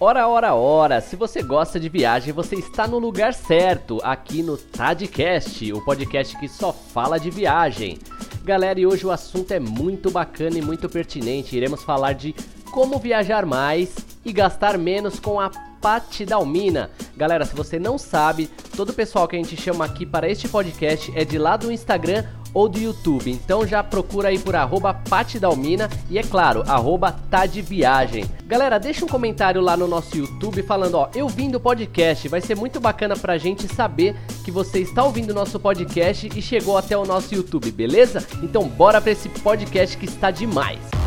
[0.00, 1.00] Ora, ora, ora!
[1.00, 6.38] Se você gosta de viagem, você está no lugar certo, aqui no Tadcast, o podcast
[6.38, 7.98] que só fala de viagem.
[8.44, 11.56] Galera, e hoje o assunto é muito bacana e muito pertinente.
[11.56, 12.32] Iremos falar de
[12.70, 15.50] como viajar mais e gastar menos com a
[15.80, 16.92] Pati Dalmina.
[17.16, 20.48] Galera, se você não sabe, todo o pessoal que a gente chama aqui para este
[20.48, 23.30] podcast é de lá do Instagram ou do YouTube.
[23.30, 28.24] Então já procura aí por arroba Patidalmina e é claro, arroba Tadviagem.
[28.46, 32.40] Galera, deixa um comentário lá no nosso YouTube falando, ó, eu vim do podcast, vai
[32.40, 36.76] ser muito bacana pra gente saber que você está ouvindo o nosso podcast e chegou
[36.76, 38.26] até o nosso YouTube, beleza?
[38.42, 40.97] Então bora pra esse podcast que está demais.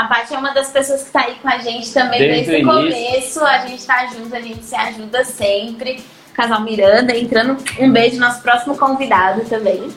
[0.00, 2.64] A Paty é uma das pessoas que está aí com a gente também desde, desde
[2.64, 3.44] o começo.
[3.44, 6.02] A gente está junto, a gente se ajuda sempre.
[6.32, 7.62] Casal Miranda, entrando.
[7.78, 9.90] Um beijo, nosso próximo convidado também.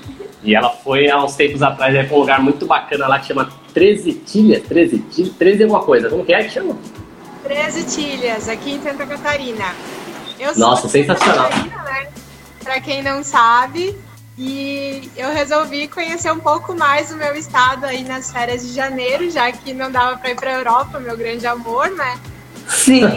[0.43, 3.49] E ela foi há uns tempos atrás para um lugar muito bacana lá que chama
[3.73, 4.63] 13 Tilhas.
[4.63, 5.35] 13 Tilhas?
[5.37, 6.09] 13 alguma coisa.
[6.09, 6.77] Como que é que chama?
[7.43, 9.73] 13 Tilhas, aqui em Santa Catarina.
[10.37, 11.47] Eu Nossa, sensacional.
[11.47, 12.07] Catarina, né?
[12.61, 13.97] Para quem não sabe,
[14.37, 19.29] e eu resolvi conhecer um pouco mais o meu estado aí nas férias de janeiro,
[19.29, 22.17] já que não dava para ir para a Europa, meu grande amor, né?
[22.67, 23.03] Sim.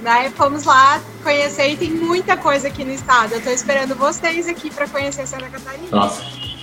[0.00, 3.34] Daí fomos lá conhecer e tem muita coisa aqui no estado.
[3.34, 5.88] Eu tô esperando vocês aqui para conhecer Santa Catarina.
[5.90, 6.22] Nossa.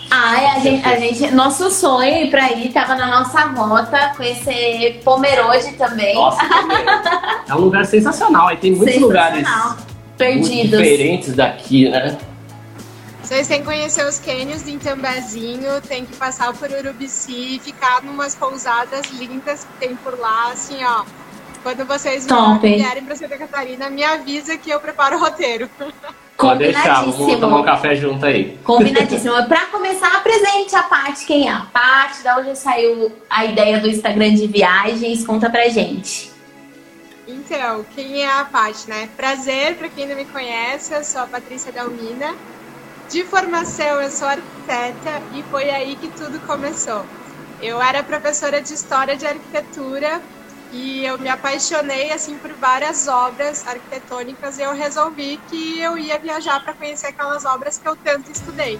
[0.09, 5.73] Ai, a gente, a gente, nosso sonho para ir tava na nossa rota, conhecer Pomerode
[5.73, 6.15] também.
[6.15, 6.41] Nossa,
[7.47, 8.47] é um lugar sensacional.
[8.47, 9.47] Aí tem muitos lugares
[10.17, 10.79] perdidos.
[10.79, 12.17] diferentes daqui, né?
[13.25, 18.35] Vocês têm que conhecer os cânions de Itambazinho, tem que passar por Urubici, ficar numas
[18.35, 21.03] pousadas lindas que tem por lá, assim, ó.
[21.63, 22.27] Quando vocês
[22.61, 25.67] vierem para Santa Catarina, me avisa que eu preparo o roteiro.
[26.37, 28.59] Pode deixar, vamos tomar um café junto aí.
[28.63, 29.33] Combinadíssimo.
[29.47, 33.87] para começar, apresente a parte quem é a parte, da onde saiu a ideia do
[33.87, 36.31] Instagram de viagens, conta pra gente.
[37.27, 39.09] Então, quem é a parte, né?
[39.17, 42.35] Prazer, para quem não me conhece, eu sou a Patrícia Dalmina.
[43.09, 47.05] De formação, eu sou arquiteta e foi aí que tudo começou.
[47.61, 50.21] Eu era professora de História de Arquitetura
[50.71, 56.17] e eu me apaixonei assim por várias obras arquitetônicas e eu resolvi que eu ia
[56.19, 58.79] viajar para conhecer aquelas obras que eu tanto estudei.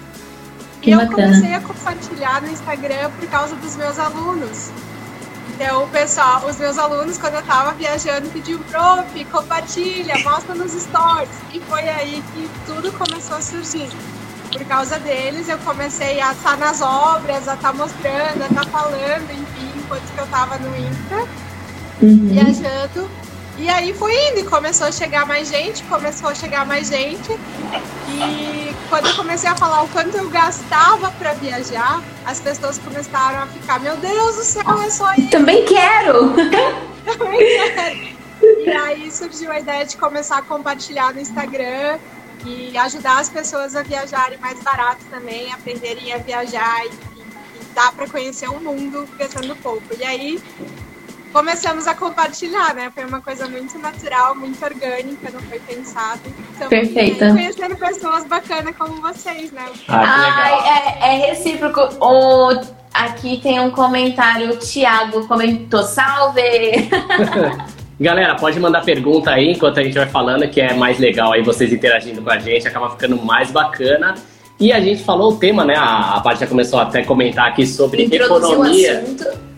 [0.82, 1.12] Que e bacana.
[1.12, 4.70] eu comecei a compartilhar no Instagram por causa dos meus alunos.
[5.58, 10.72] Então, o pessoal, os meus alunos, quando eu estava viajando, pediam, prof, compartilha, mostra nos
[10.72, 11.30] stories.
[11.50, 13.88] E foi aí que tudo começou a surgir
[14.52, 19.30] por causa deles, eu comecei a estar nas obras, a estar mostrando, a estar falando,
[19.30, 21.28] enfim, enquanto eu estava no INTA,
[22.02, 22.28] uhum.
[22.28, 23.10] viajando.
[23.58, 27.32] E aí foi indo, e começou a chegar mais gente, começou a chegar mais gente.
[28.08, 33.42] E quando eu comecei a falar o quanto eu gastava para viajar, as pessoas começaram
[33.42, 35.30] a ficar, meu Deus do céu, é só isso.
[35.30, 36.34] Também quero!
[37.18, 38.16] Também quero!
[38.42, 41.98] E aí surgiu a ideia de começar a compartilhar no Instagram
[42.44, 47.90] e ajudar as pessoas a viajarem mais barato também, aprenderem a viajar e, e dá
[47.90, 49.82] para conhecer o mundo gastando pouco.
[49.98, 50.42] E aí
[51.32, 52.90] começamos a compartilhar, né?
[52.94, 56.20] Foi uma coisa muito natural, muito orgânica, não foi pensado.
[56.54, 57.30] Então, Perfeita.
[57.30, 59.66] Conhecendo pessoas bacanas como vocês, né?
[59.88, 61.80] Ah, é, é recíproco.
[62.00, 62.60] O,
[62.92, 66.42] aqui tem um comentário, o Thiago comentou, salve!
[67.98, 71.42] Galera, pode mandar pergunta aí enquanto a gente vai falando, que é mais legal aí
[71.42, 74.14] vocês interagindo com a gente, acaba ficando mais bacana.
[74.60, 75.74] E a gente falou o tema, né?
[75.76, 79.04] A, a parte já começou até a comentar aqui sobre Introduziu economia.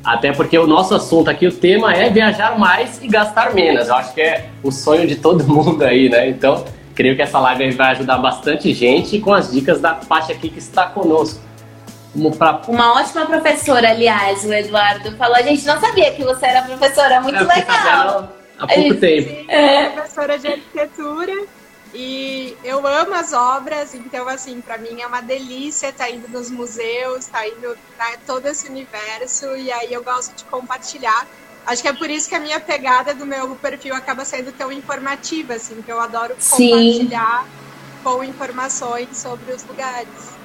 [0.09, 3.89] Até porque o nosso assunto aqui, o tema é viajar mais e gastar menos.
[3.89, 6.31] Eu acho que é o sonho de todo mundo aí, né?
[6.31, 6.65] Então,
[6.95, 10.59] creio que essa live vai ajudar bastante gente com as dicas da parte aqui que
[10.59, 11.39] está conosco.
[12.39, 12.63] Pra...
[12.69, 15.37] Uma ótima professora, aliás, o Eduardo falou.
[15.37, 18.33] A gente não sabia que você era professora, muito é, legal.
[18.59, 19.51] Há pouco tempo.
[19.51, 19.91] É.
[19.91, 21.35] Professora de arquitetura
[21.95, 26.29] e eu amo as obras, então, assim, para mim é uma delícia estar tá indo
[26.29, 31.27] nos museus, estar tá indo né, todo esse universo, e aí eu gosto de compartilhar.
[31.67, 34.73] Acho que é por isso que a minha pegada do meu perfil acaba sendo tão
[34.73, 37.49] informativa, assim, que eu adoro compartilhar Sim.
[38.03, 40.39] com informações sobre os lugares.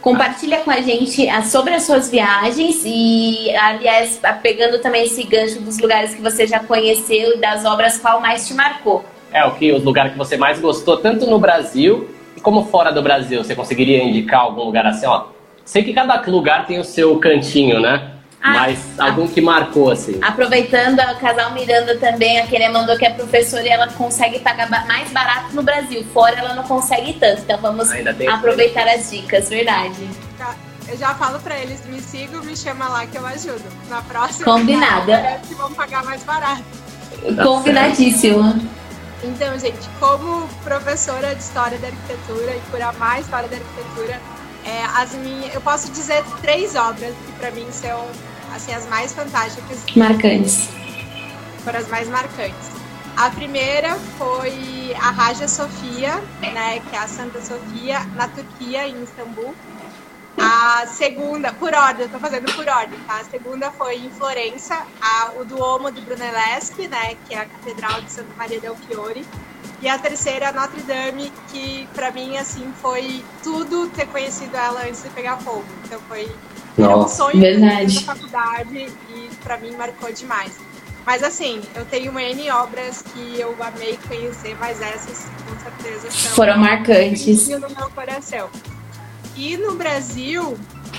[0.00, 5.60] Compartilha com a gente ah, sobre as suas viagens e, aliás, pegando também esse gancho
[5.60, 9.04] dos lugares que você já conheceu e das obras, qual mais te marcou?
[9.32, 12.08] É, o que os lugares que você mais gostou, tanto no Brasil
[12.42, 13.42] como fora do Brasil.
[13.42, 15.26] Você conseguiria indicar algum lugar assim, ó?
[15.64, 18.10] Sei que cada lugar tem o seu cantinho, né?
[18.42, 20.18] Ah, Mas algum que marcou, assim.
[20.20, 24.68] Aproveitando, o casal Miranda também, a Kenia mandou que é professora e ela consegue pagar
[24.68, 26.04] mais barato no Brasil.
[26.12, 27.42] Fora ela não consegue tanto.
[27.42, 27.88] Então vamos
[28.28, 30.08] aproveitar as dicas, verdade.
[30.36, 30.56] Tá,
[30.88, 33.62] eu já falo pra eles, me sigam, me chama lá que eu ajudo.
[33.88, 34.44] Na próxima.
[34.44, 35.40] Combinada.
[35.46, 36.64] Que vão pagar mais barato.
[37.44, 38.60] Combinadíssimo.
[39.22, 44.20] Então, gente, como professora de História da Arquitetura e por amar a História da Arquitetura,
[44.64, 48.08] é, as minhas, eu posso dizer três obras que para mim são
[48.54, 49.78] assim as mais fantásticas.
[49.96, 50.68] Marcantes.
[51.64, 52.72] Foram as mais marcantes.
[53.16, 59.02] A primeira foi a Raja Sofia, né, que é a Santa Sofia, na Turquia, em
[59.02, 59.54] Istambul.
[60.38, 63.20] A segunda, por ordem, eu tô fazendo por ordem, tá?
[63.20, 68.00] A segunda foi em Florença, a, o Duomo de Brunelleschi, né, que é a Catedral
[68.00, 69.24] de Santa Maria del Fiore.
[69.80, 74.82] E a terceira, a Notre Dame, que para mim, assim, foi tudo ter conhecido ela
[74.86, 75.64] antes de pegar fogo.
[75.84, 76.30] Então foi
[76.78, 78.04] um sonho Verdade.
[78.04, 80.52] da faculdade e para mim marcou demais.
[81.04, 86.32] Mas assim, eu tenho N obras que eu amei conhecer, mas essas com certeza são
[86.36, 88.48] foram marcantes no meu coração.
[89.36, 90.58] E no Brasil,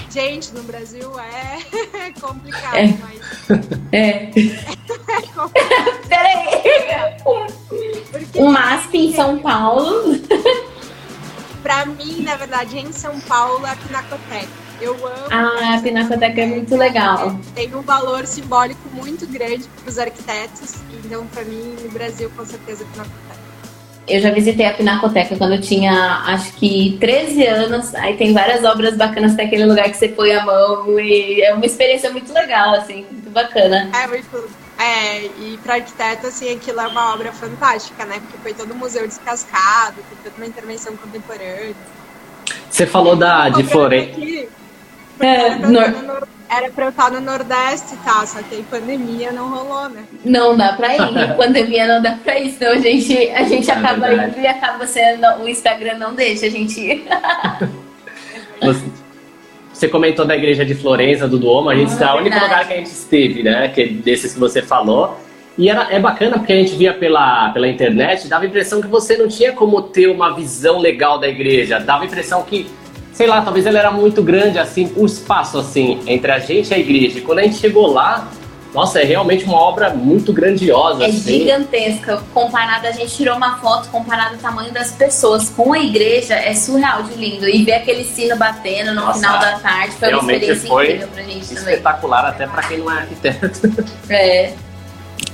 [0.10, 2.88] gente, no Brasil é complicado, é.
[3.02, 3.22] mas.
[3.92, 4.08] É.
[4.26, 4.32] é
[5.36, 6.08] complicado.
[6.08, 6.48] Peraí.
[8.12, 10.20] Porque um MASP em São Paulo.
[11.62, 14.64] pra mim, na verdade, em São Paulo, é a Pinacoteca.
[14.82, 15.28] Eu amo.
[15.32, 17.40] Ah, a Pinacoteca é muito legal.
[17.54, 20.76] Tem um valor simbólico muito grande para os arquitetos.
[21.06, 23.43] Então, para mim, no Brasil, com certeza, a Pinacoteca.
[24.08, 27.96] Eu já visitei a Pinacoteca quando eu tinha, acho que 13 anos.
[27.96, 31.00] Aí tem várias obras bacanas daquele lugar que você põe a mão.
[31.00, 33.90] E é uma experiência muito legal, assim, muito bacana.
[33.96, 34.50] É, muito.
[34.78, 38.20] É, e para arquiteto, assim, aquilo é uma obra fantástica, né?
[38.20, 41.76] Porque foi todo o museu descascado, tem toda uma intervenção contemporânea.
[42.70, 44.20] Você falou da, de Florença.
[45.20, 45.80] É, no...
[46.56, 48.24] Era pra eu estar no Nordeste, tá?
[48.28, 50.04] Só que aí pandemia não rolou, né?
[50.24, 51.00] Não dá pra ir.
[51.36, 54.32] pandemia não dá pra ir, senão a gente, a gente é acaba verdade.
[54.32, 55.26] indo e acaba sendo.
[55.42, 57.06] O Instagram não deixa a gente ir.
[59.74, 62.40] Você comentou da igreja de Florença, do Duomo, a gente ah, está é o único
[62.40, 63.68] lugar que a gente esteve, né?
[63.70, 65.20] Que é desses que você falou.
[65.58, 68.88] E era, é bacana porque a gente via pela, pela internet, dava a impressão que
[68.88, 71.80] você não tinha como ter uma visão legal da igreja.
[71.80, 72.68] Dava a impressão que
[73.14, 76.74] sei lá, talvez ela era muito grande, assim, o espaço, assim, entre a gente e
[76.74, 77.20] a igreja.
[77.20, 78.28] E quando a gente chegou lá,
[78.74, 81.04] nossa, é realmente uma obra muito grandiosa.
[81.04, 81.40] É assim.
[81.40, 82.24] gigantesca.
[82.34, 86.56] Comparado, a gente tirou uma foto comparado ao tamanho das pessoas com a igreja, é
[86.56, 87.48] surreal de lindo.
[87.48, 91.08] E ver aquele sino batendo no nossa, final da tarde foi uma experiência foi incrível
[91.10, 92.48] pra gente espetacular também.
[92.48, 93.62] até pra quem não é arquiteto.
[94.10, 94.54] É.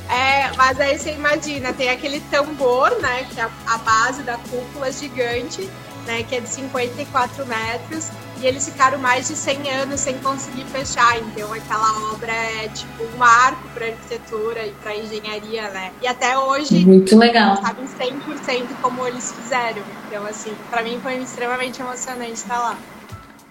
[0.09, 4.91] É, mas aí você imagina, tem aquele tambor, né, que é a base da cúpula
[4.91, 5.69] gigante,
[6.09, 8.09] né, que é de 54 metros,
[8.41, 11.19] e eles ficaram mais de 100 anos sem conseguir fechar.
[11.19, 15.91] Então, aquela obra é tipo um marco para arquitetura e para engenharia, né?
[16.01, 17.57] E até hoje, muito legal.
[17.57, 19.83] Sabem 100% como eles fizeram.
[20.07, 22.77] Então, assim, para mim foi extremamente emocionante estar lá.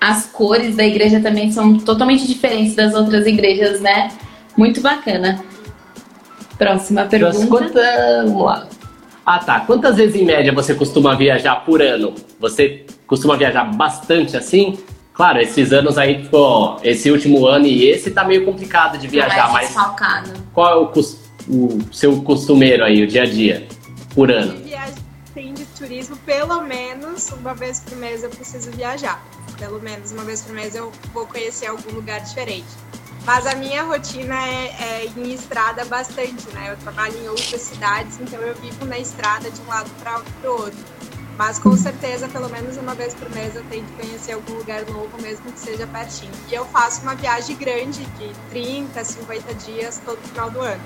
[0.00, 4.10] As cores da igreja também são totalmente diferentes das outras igrejas, né?
[4.56, 5.44] Muito bacana.
[6.56, 7.80] Próxima pergunta.
[8.24, 8.66] Vamos lá.
[9.24, 9.60] Ah, tá.
[9.60, 12.14] Quantas vezes em média você costuma viajar por ano?
[12.40, 14.78] Você costuma viajar bastante assim?
[15.12, 19.50] Claro, esses anos aí, ficou, esse último ano e esse tá meio complicado de viajar,
[19.52, 20.92] mais mas qual é o,
[21.48, 23.66] o, seu costumeiro aí, o dia a dia,
[24.14, 24.56] por ano?
[24.62, 29.20] Viagem de turismo, pelo menos uma vez por mês eu preciso viajar.
[29.58, 32.68] Pelo menos uma vez por mês eu vou conhecer algum lugar diferente.
[33.26, 36.70] Mas a minha rotina é, é em estrada bastante, né?
[36.70, 40.52] Eu trabalho em outras cidades, então eu vivo na estrada de um lado para o
[40.52, 40.78] outro.
[41.38, 45.10] Mas com certeza, pelo menos uma vez por mês, eu tento conhecer algum lugar novo,
[45.22, 46.32] mesmo que seja pertinho.
[46.50, 50.82] E eu faço uma viagem grande de 30, 50 dias todo final do ano.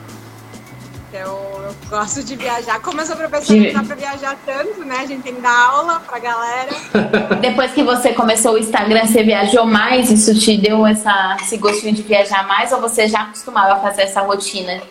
[1.08, 2.80] Então, eu gosto de viajar.
[2.80, 4.98] Como eu sou professora, não dá pra viajar tanto, né?
[4.98, 6.70] A gente tem que dar aula pra galera.
[7.40, 10.10] Depois que você começou o Instagram, você viajou mais?
[10.10, 12.72] Isso te deu essa, esse gostinho de viajar mais?
[12.72, 14.82] Ou você já costumava fazer essa rotina?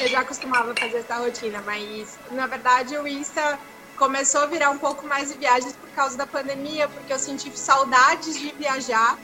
[0.00, 3.58] Eu já costumava fazer essa rotina, mas na verdade o Insta
[3.96, 7.50] começou a virar um pouco mais de viagens por causa da pandemia, porque eu senti
[7.54, 9.18] saudades de viajar.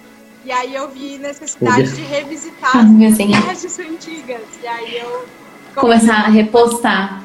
[0.44, 4.42] E aí eu vi necessidade de revisitar as viagens antigas.
[4.62, 5.26] E aí eu
[5.74, 7.22] começar a repostar.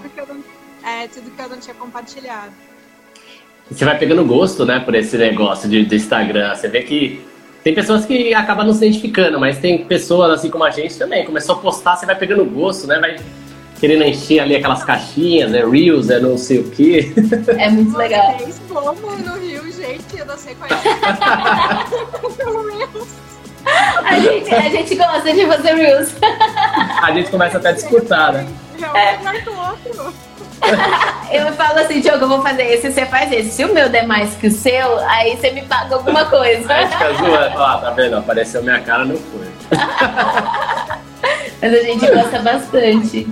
[0.84, 2.52] é, tudo que eu não tinha compartilhado.
[3.70, 6.54] Você vai pegando gosto, né, por esse negócio de, do Instagram.
[6.54, 7.26] Você vê que
[7.64, 11.26] tem pessoas que acabam não se identificando, mas tem pessoas assim como a gente também.
[11.26, 13.00] Começou a postar, você vai pegando gosto, né?
[13.00, 13.16] Vai
[13.80, 15.64] querendo encher ali aquelas caixinhas, né?
[15.66, 17.14] Reels, é não sei o quê.
[17.58, 18.38] É muito legal.
[18.38, 20.76] Vocês como no Rio, gente, eu não sei qual é.
[22.38, 23.08] Pelo menos.
[24.04, 26.16] A gente, a gente gosta de fazer Reels.
[27.02, 28.48] A gente começa até a disputar, né?
[28.94, 29.18] É.
[29.50, 30.14] outro.
[31.32, 33.52] eu falo assim, Diogo, eu vou fazer esse, você faz esse.
[33.52, 36.74] Se o meu der mais que o seu, aí você me paga alguma coisa.
[36.74, 37.62] Aí fica zoando.
[37.62, 38.18] Ah, tá vendo?
[38.18, 39.48] Apareceu minha cara, não foi.
[41.62, 43.28] Mas a gente gosta bastante.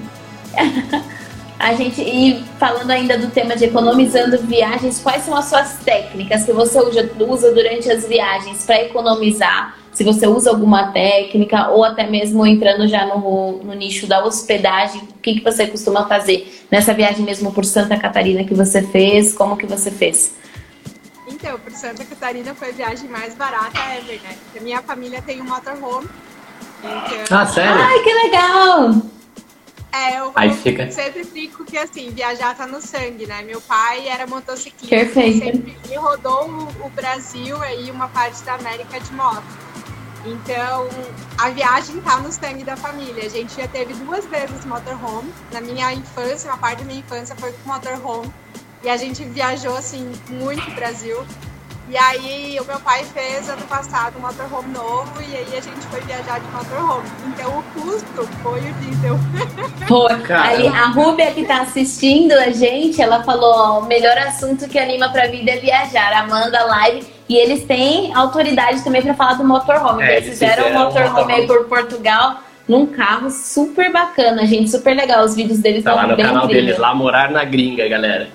[1.63, 6.43] A gente, e falando ainda do tema de economizando viagens, quais são as suas técnicas
[6.43, 9.77] que você usa, durante as viagens para economizar?
[9.93, 15.03] Se você usa alguma técnica ou até mesmo entrando já no, no nicho da hospedagem,
[15.03, 19.33] o que, que você costuma fazer nessa viagem mesmo por Santa Catarina que você fez?
[19.33, 20.35] Como que você fez?
[21.29, 24.35] Então, por Santa Catarina foi a viagem mais barata ever, né?
[24.43, 26.09] Porque minha família tem um motorhome.
[26.79, 27.37] Então...
[27.37, 27.71] Ah, sério?
[27.71, 29.12] Ai, que legal!
[29.93, 30.89] É, eu, Aí fica...
[30.91, 33.43] sempre fico que assim, viajar tá no sangue, né?
[33.43, 35.39] Meu pai era motociclista, Perfeito.
[35.39, 39.43] sempre rodou o, o Brasil e uma parte da América de moto.
[40.25, 40.87] Então,
[41.37, 43.25] a viagem tá no sangue da família.
[43.25, 45.31] A gente já teve duas vezes motorhome.
[45.51, 48.33] Na minha infância, uma parte da minha infância foi com motorhome.
[48.83, 51.17] E a gente viajou, assim, muito Brasil.
[51.89, 55.85] E aí o meu pai fez ano passado um motorhome novo e aí a gente
[55.91, 57.07] foi viajar de motorhome.
[57.27, 59.19] Então o custo foi o diesel.
[59.87, 64.67] Pô, ali, a Rúbia que tá assistindo a gente, ela falou, ó, o melhor assunto
[64.69, 66.13] que anima pra vida é viajar.
[66.13, 67.05] Amanda Live.
[67.27, 70.03] E eles têm autoridade também para falar do motorhome.
[70.03, 75.23] É, eles fizeram um motorhome aí por Portugal num carro super bacana, gente, super legal.
[75.23, 78.29] Os vídeos deles tá lá no canal deles, lá morar na gringa, galera.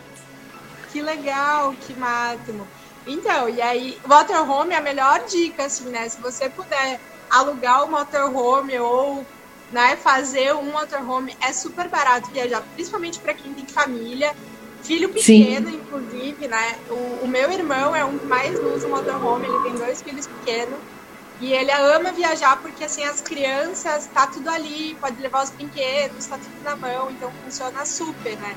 [0.92, 2.66] Que legal, que máximo.
[3.10, 6.06] Então, e aí, motorhome é a melhor dica, assim, né?
[6.10, 7.00] Se você puder
[7.30, 9.26] alugar o motorhome ou
[9.72, 14.30] né, fazer um motorhome, é super barato viajar, principalmente para quem tem família.
[14.82, 15.76] Filho pequeno, Sim.
[15.76, 16.78] inclusive, né?
[16.90, 20.26] O, o, meu irmão é um que mais usa o motorhome, ele tem dois filhos
[20.26, 20.78] pequenos.
[21.40, 26.26] E ele ama viajar porque, assim, as crianças, tá tudo ali, pode levar os brinquedos,
[26.26, 28.54] tá tudo na mão, então funciona super, né?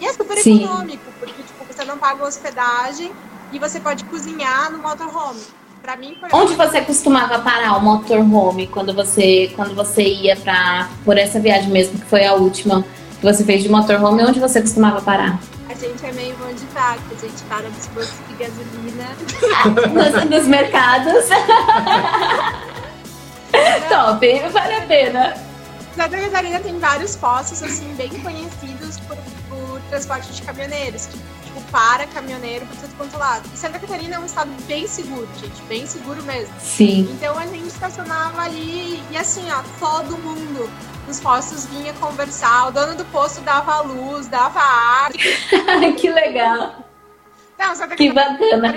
[0.00, 0.64] E é super Sim.
[0.64, 3.14] econômico, porque, tipo, você não paga hospedagem
[3.52, 5.40] e você pode cozinhar no motorhome.
[5.82, 10.88] Pra mim foi Onde você costumava parar o motorhome quando você quando você ia para
[11.04, 12.84] por essa viagem mesmo que foi a última
[13.20, 15.38] que você fez de motorhome, onde você costumava parar?
[15.68, 19.08] A gente é meio mão de taco, a gente para nos postos de gasolina.
[20.22, 21.24] nos, nos mercados.
[23.88, 25.34] Top, vale a pena.
[25.94, 29.16] Santa Catarina tem vários postos, assim, bem conhecidos por,
[29.48, 31.18] por transporte de caminhoneiros, que
[31.52, 33.48] tipo, para caminhoneiro por todo quanto lado.
[33.52, 36.52] E Santa Catarina é um estado bem seguro, gente, bem seguro mesmo.
[36.58, 37.08] Sim.
[37.12, 40.70] Então a gente estacionava ali e assim, ó, todo mundo
[41.06, 45.12] nos postos vinha conversar, o dono do posto dava luz, dava ar.
[45.98, 46.81] que legal.
[47.62, 48.74] Não, que bacana.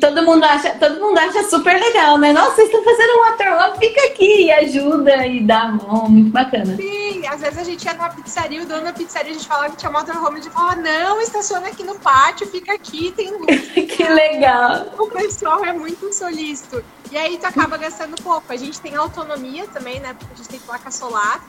[0.00, 2.32] Todo mundo, acha, todo mundo acha super legal, né?
[2.32, 6.30] Nossa, vocês estão fazendo um ator, fica aqui e ajuda e dá a mão, muito
[6.30, 6.76] bacana.
[6.76, 9.70] Sim, às vezes a gente ia numa pizzaria, o dono da pizzaria, a gente falava
[9.70, 13.68] que tinha motorhome, a gente falava, não, estaciona aqui no pátio, fica aqui, tem luz.
[13.74, 14.86] que legal.
[14.96, 16.84] O pessoal é muito solícito.
[17.10, 18.52] E aí tu acaba gastando pouco.
[18.52, 20.14] A gente tem autonomia também, né?
[20.18, 21.44] Porque a gente tem placa solar.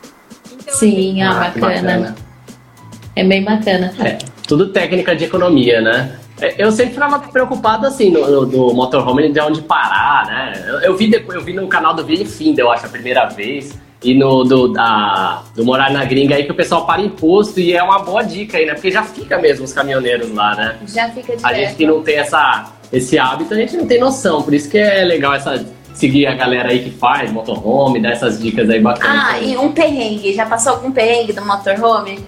[0.51, 1.69] Então, Sim, é ah, bacana.
[1.69, 2.15] bacana.
[3.15, 3.93] É bem bacana.
[4.03, 4.17] É,
[4.47, 6.19] tudo técnica de economia, né?
[6.41, 10.65] É, eu sempre ficava preocupado assim no, no, do motorhome de onde parar, né?
[10.67, 13.25] Eu, eu, vi depois, eu vi no canal do Vini Find, eu acho, a primeira
[13.25, 13.79] vez.
[14.03, 17.73] E no do, da, do Morar na Gringa aí que o pessoal para imposto e
[17.73, 18.73] é uma boa dica aí, né?
[18.73, 20.77] Porque já fica mesmo os caminhoneiros lá, né?
[20.87, 21.45] Já fica direto.
[21.45, 24.43] A gente que não tem essa, esse hábito, a gente não tem noção.
[24.43, 25.65] Por isso que é legal essa
[25.95, 29.25] seguir a galera aí que faz motorhome, dar essas dicas aí bacanas.
[29.27, 30.33] Ah, e um perrengue.
[30.33, 32.19] Já passou algum perrengue do motorhome?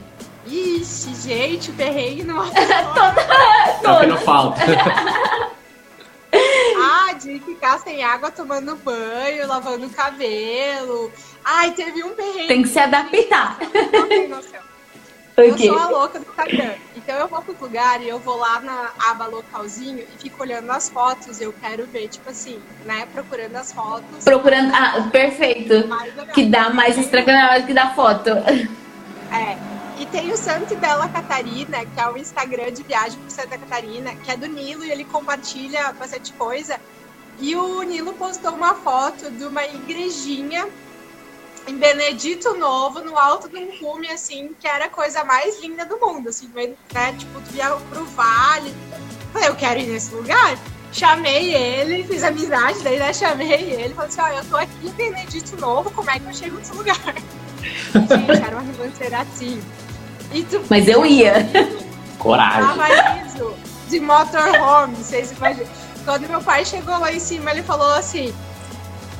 [0.50, 3.22] Ixi, gente, perrengue no Toda,
[3.84, 4.62] É o que não falta.
[6.32, 11.12] ah, de ficar sem água tomando banho, lavando o cabelo.
[11.44, 12.48] Ai, teve um perrengue.
[12.48, 13.58] Tem que se adaptar.
[13.92, 14.68] Não tem noção.
[15.38, 16.74] Eu sou a louca do Instagram.
[16.96, 20.72] Então eu vou pro lugar e eu vou lá na aba localzinho e fico olhando
[20.72, 21.40] as fotos.
[21.40, 23.08] Eu quero ver, tipo assim, né?
[23.14, 24.24] Procurando as fotos.
[24.24, 24.74] Procurando.
[24.74, 25.88] Ah, perfeito.
[26.34, 28.30] Que dá mais Instagram que dá foto.
[28.30, 29.77] É.
[30.00, 34.16] E tem o Santo Bela Catarina, que é o Instagram de viagem por Santa Catarina,
[34.16, 36.80] que é do Nilo e ele compartilha bastante coisa.
[37.40, 40.68] E o Nilo postou uma foto de uma igrejinha
[41.68, 45.86] em Benedito Novo, no alto de um cume, assim, que era a coisa mais linda
[45.86, 46.50] do mundo, assim,
[46.94, 47.14] né?
[47.14, 48.74] Tipo, tu pro vale.
[49.34, 50.58] Falei, eu quero ir nesse lugar.
[50.92, 54.92] Chamei ele, fiz amizade, daí né, chamei ele, falei assim, ó, eu tô aqui em
[54.92, 56.98] Benedito Novo, como é que eu chego nesse lugar?
[57.94, 59.62] Gente, era uma ribanceira assim.
[60.32, 60.62] Tu...
[60.70, 61.48] Mas eu ia.
[62.20, 62.62] Coragem.
[62.62, 62.88] Tava
[63.26, 63.54] isso,
[63.90, 65.68] de motorhome, vocês imaginam.
[66.04, 68.34] Quando meu pai chegou lá em cima, ele falou assim: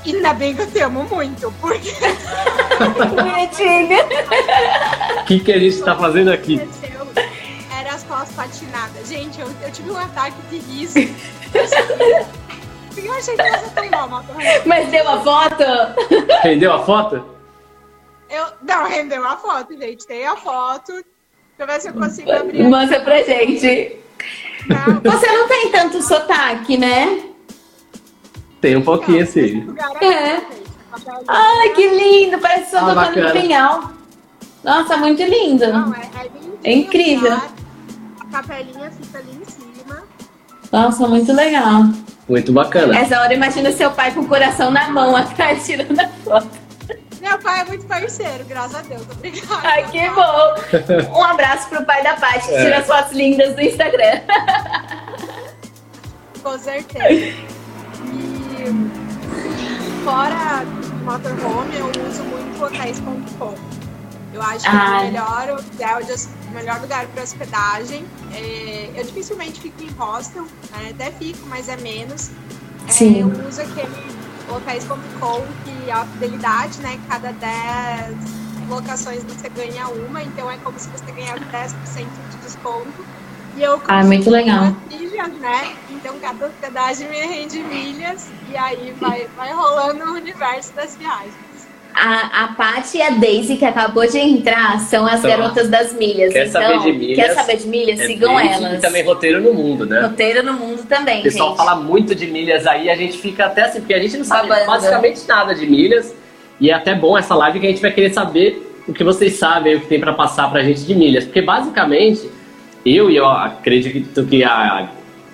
[0.06, 1.92] Ainda bem que eu te amo muito, porque.
[3.10, 4.06] Bonitinha.
[5.22, 6.62] O que, que a gente tá fazendo aqui?
[7.78, 9.08] Era as costas patinadas.
[9.08, 11.00] Gente, eu, eu tive um ataque de riso.
[12.98, 14.24] eu achei que você tem uma
[14.66, 15.64] Mas deu a foto?
[16.42, 17.37] Rendeu a foto?
[18.30, 20.06] Eu, não, rendeu a foto, gente.
[20.06, 20.92] Tem a foto.
[20.92, 21.06] Deixa
[21.60, 22.64] eu ver se eu consigo abrir.
[22.64, 23.98] Mostra pra gente.
[24.68, 25.12] Não.
[25.12, 27.24] Você não tem tanto sotaque, né?
[28.60, 29.66] Tem um pouquinho, assim.
[30.02, 30.42] É.
[31.28, 32.40] Ai, que lindo!
[32.40, 33.92] Parece que ah, no pinhal.
[34.64, 35.68] Nossa, muito lindo.
[35.72, 37.34] Não, é, é, é incrível.
[37.34, 40.04] A capelinha fica ali em cima.
[40.72, 41.84] Nossa, muito legal.
[42.28, 42.98] Muito bacana.
[42.98, 46.67] Essa hora imagina seu pai com o coração na mão atrás tirando a foto.
[47.28, 49.02] Meu pai é muito parceiro, graças a Deus.
[49.12, 49.62] Obrigada.
[49.64, 50.56] Ai, que bom.
[51.14, 52.64] Um abraço pro pai da Paty, que é.
[52.64, 54.22] tira as fotos lindas do Instagram.
[56.42, 57.36] Com certeza.
[58.14, 58.56] E
[60.06, 60.64] fora
[61.04, 63.56] motorhome, eu uso muito hotéis.com.
[64.34, 64.96] Eu acho que ah.
[64.96, 65.60] é o melhor,
[66.48, 68.06] o melhor lugar para hospedagem.
[68.34, 70.92] É, eu dificilmente fico em hostel, né?
[70.92, 72.32] até fico, mas é menos.
[72.88, 74.17] É, eu uso aquele
[74.48, 77.00] locais.com que a fidelidade, né?
[77.08, 83.06] Cada 10 locações você ganha uma, então é como se você ganhasse 10% de desconto.
[83.56, 84.76] E eu ah, muito legal.
[84.90, 85.76] milhas, né?
[85.90, 91.47] Então cada hospedagem me rende milhas e aí vai, vai rolando o universo das viagens.
[92.00, 95.94] A, a Paty e a Daisy, que acabou de entrar, são as então, garotas das
[95.94, 96.32] milhas.
[96.32, 97.16] Quer então, saber de milhas?
[97.18, 98.00] Quer saber de milhas?
[98.00, 98.78] É Sigam elas.
[98.78, 100.02] E também roteiro no mundo, né?
[100.02, 101.22] Roteiro no mundo também.
[101.22, 101.58] O pessoal gente.
[101.58, 104.48] fala muito de milhas aí, a gente fica até assim, porque a gente não sabe
[104.48, 104.68] Babando.
[104.68, 106.14] basicamente nada de milhas.
[106.60, 109.34] E é até bom essa live que a gente vai querer saber o que vocês
[109.34, 111.26] sabem, o que tem para passar pra gente de milhas.
[111.26, 112.30] Porque basicamente,
[112.86, 114.90] eu e eu acredito que a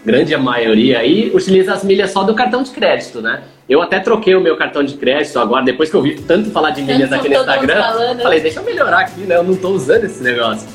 [0.06, 3.44] grande maioria aí utiliza as milhas só do cartão de crédito, né?
[3.68, 6.72] Eu até troquei o meu cartão de crédito agora, depois que eu vi tanto falar
[6.72, 7.82] de milhas tanto aqui no Instagram.
[8.22, 9.38] Falei, deixa eu melhorar aqui, né?
[9.38, 10.68] Eu não tô usando esse negócio.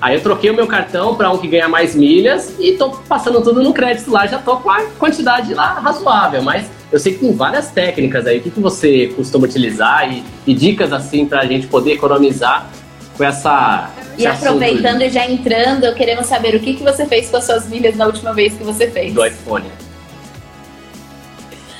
[0.00, 3.40] Aí eu troquei o meu cartão para um que ganha mais milhas e tô passando
[3.40, 7.20] tudo no crédito lá, já tô com a quantidade lá razoável, mas eu sei que
[7.20, 8.38] tem várias técnicas aí.
[8.38, 12.68] O que, que você costuma utilizar e, e dicas assim para a gente poder economizar
[13.16, 13.90] com essa.
[14.18, 17.68] E aproveitando e já entrando, queremos saber o que, que você fez com as suas
[17.68, 19.14] milhas na última vez que você fez.
[19.14, 19.66] Do iPhone.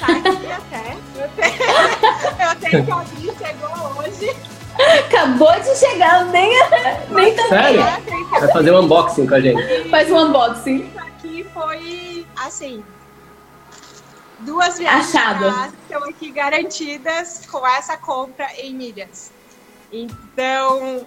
[0.02, 0.96] Tá aqui até.
[1.14, 1.62] Eu tenho,
[2.50, 4.36] eu tenho que abrir, chegou hoje.
[4.98, 6.50] Acabou de chegar, nem,
[7.10, 7.82] nem tá Sério?
[8.30, 9.88] Vai fazer um unboxing com a gente.
[9.88, 10.88] Faz um unboxing.
[10.88, 12.82] Isso aqui foi, assim,
[14.40, 15.72] duas viagens Achado.
[15.82, 19.30] estão aqui garantidas com essa compra em milhas.
[19.92, 21.06] Então,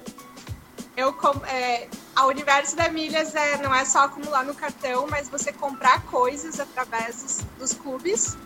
[0.96, 1.14] eu
[1.48, 6.04] é, a universo da milhas é, não é só acumular no cartão, mas você comprar
[6.04, 8.38] coisas através dos, dos clubes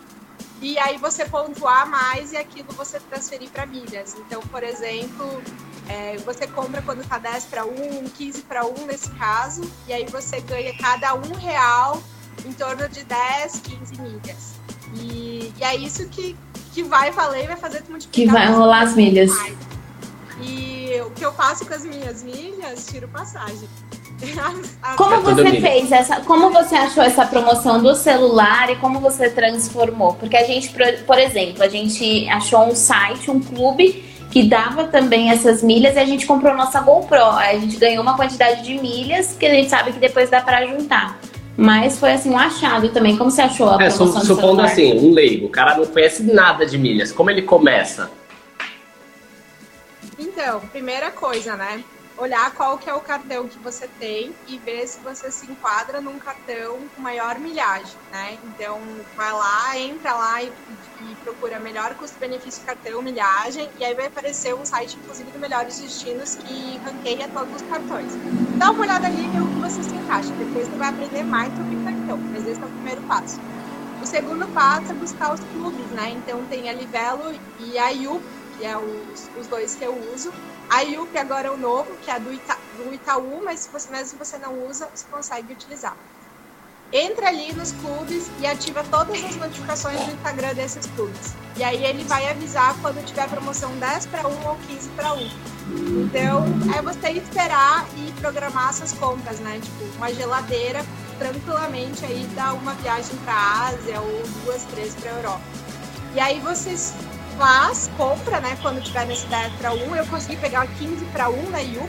[0.60, 4.14] e aí você pontuar mais e aquilo você transferir para milhas.
[4.18, 5.42] Então, por exemplo,
[5.88, 10.04] é, você compra quando está 10 para 1, 15 para 1 nesse caso, e aí
[10.06, 12.02] você ganha cada um real
[12.44, 14.54] em torno de 10, 15 milhas.
[14.94, 16.36] E, e é isso que,
[16.72, 18.26] que vai valer e vai fazer tu multiplicar.
[18.26, 19.30] Que vai rolar as milhas.
[19.30, 19.56] Mais.
[21.20, 23.68] Que eu faço com as minhas milhas, tiro passagem.
[24.96, 26.16] Como é você fez essa?
[26.22, 30.14] Como você achou essa promoção do celular e como você transformou?
[30.14, 30.74] Porque a gente,
[31.06, 35.98] por exemplo, a gente achou um site, um clube que dava também essas milhas e
[35.98, 37.22] a gente comprou nossa GoPro.
[37.22, 40.66] A gente ganhou uma quantidade de milhas que a gente sabe que depois dá para
[40.66, 41.20] juntar.
[41.54, 43.18] Mas foi assim um achado também.
[43.18, 44.24] Como você achou a é, promoção?
[44.24, 47.12] Supondo assim, um leigo, o cara não conhece nada de milhas.
[47.12, 48.10] Como ele começa?
[50.22, 51.82] Então, primeira coisa, né?
[52.16, 56.02] olhar qual que é o cartão que você tem e ver se você se enquadra
[56.02, 58.34] num cartão com maior milhagem, né?
[58.42, 60.52] Então, vai lá, entra lá e,
[60.98, 65.78] e procura melhor custo-benefício cartão, milhagem, e aí vai aparecer um site, inclusive, do Melhores
[65.78, 68.12] Destinos que ranqueia todos os cartões.
[68.58, 70.34] Dá uma olhada ali e vê o que você se encaixa.
[70.36, 73.40] Depois você vai aprender mais sobre cartão, mas esse é o primeiro passo.
[74.00, 76.10] O segundo passo é buscar os clubes, né?
[76.10, 80.30] Então, tem a Livelo e a IUP, que é os, os dois que eu uso.
[80.68, 83.90] A IUP agora é o novo, que é do, Ita, do Itaú, mas se você,
[83.90, 85.96] mesmo se você não usa, você consegue utilizar.
[86.92, 91.34] Entra ali nos clubes e ativa todas as notificações do Instagram desses clubes.
[91.56, 95.30] E aí ele vai avisar quando tiver promoção 10 para 1 ou 15 para 1.
[96.04, 96.44] Então,
[96.76, 99.60] é você esperar e programar essas compras, né?
[99.62, 100.84] Tipo, uma geladeira
[101.18, 105.42] tranquilamente aí dá uma viagem para a Ásia ou duas, três para a Europa.
[106.14, 106.92] E aí vocês
[107.40, 108.58] faz, compra, né?
[108.60, 109.26] Quando tiver 10
[109.58, 111.88] para 1, eu consegui pegar 15 para 1 na IU.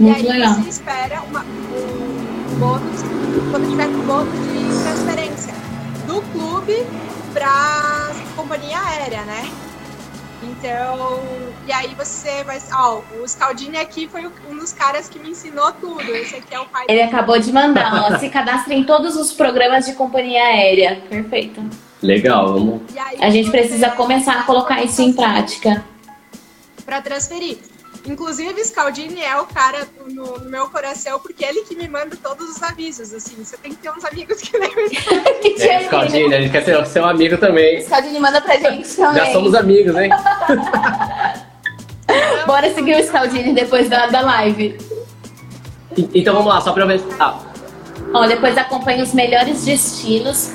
[0.00, 0.54] E aí legal.
[0.54, 3.02] você espera uma, um bônus,
[3.52, 5.54] quando tiver com bônus de transferência
[6.08, 6.74] do clube
[7.32, 9.48] para companhia aérea, né?
[10.42, 11.20] Então,
[11.68, 12.58] e aí você vai.
[12.72, 16.16] Ó, o Scaldini aqui foi um dos caras que me ensinou tudo.
[16.16, 18.16] Esse aqui é o pai Ele acabou de mandar, ó.
[18.18, 21.00] se cadastre em todos os programas de companhia aérea.
[21.08, 21.62] Perfeito.
[22.02, 22.82] Legal, vamos.
[23.20, 25.84] A gente precisa começar a colocar isso em prática.
[26.84, 27.58] Para transferir.
[28.06, 32.48] Inclusive, Scaldini é o cara no, no, meu coração, porque ele que me manda todos
[32.48, 33.36] os avisos, assim.
[33.44, 34.86] Você tem que ter uns amigos que lembram.
[35.60, 37.82] é, Scaldini, a gente quer ser seu amigo também.
[37.82, 39.24] Scaldini manda pra gente também.
[39.24, 40.10] Já somos amigos, hein?
[42.46, 44.78] Bora seguir o Scaldini depois da, da live.
[46.14, 47.02] Então vamos lá, só pra eu ver.
[47.18, 47.38] Ah.
[48.14, 50.52] Ó, depois acompanha os melhores destinos,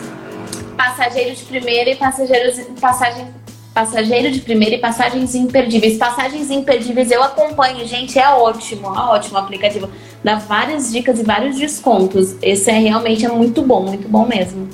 [0.75, 3.33] passageiros de primeira e passageiros, passagem
[3.75, 5.97] Passageiro de primeira e passagens imperdíveis.
[5.97, 9.89] Passagens imperdíveis eu acompanho, gente, é ótimo, é ótimo aplicativo.
[10.23, 12.38] Dá várias dicas e vários descontos.
[12.41, 14.69] Esse é realmente é muito bom, muito bom mesmo.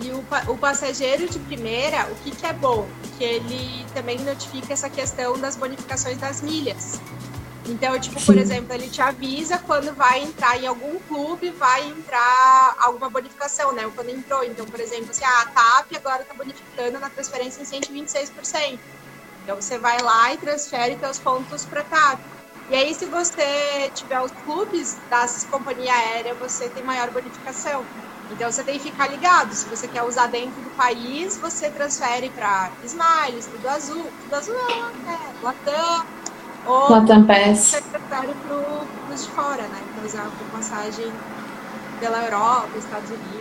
[0.00, 2.86] E o, o passageiro de primeira, o que, que é bom?
[3.18, 7.00] Que ele também notifica essa questão das bonificações das milhas.
[7.70, 8.26] Então, tipo, Sim.
[8.26, 13.72] por exemplo, ele te avisa quando vai entrar em algum clube, vai entrar alguma bonificação,
[13.72, 13.86] né?
[13.86, 14.42] Ou quando entrou.
[14.42, 18.78] Então, por exemplo, assim, a TAP agora está bonificando na transferência em 126%.
[19.44, 22.18] Então, você vai lá e transfere seus pontos para TAP.
[22.70, 27.84] E aí, se você tiver os clubes das companhias aéreas, você tem maior bonificação.
[28.32, 29.54] Então, você tem que ficar ligado.
[29.54, 34.06] Se você quer usar dentro do país, você transfere para Smiles, Tudo Azul.
[34.22, 36.19] Tudo Azul é, é Latam
[36.66, 37.58] ou Latam Pass.
[37.58, 39.78] secretário para os de fora, né?
[39.94, 41.06] Para usar por passagem
[41.98, 43.40] pela Europa, Estados Unidos.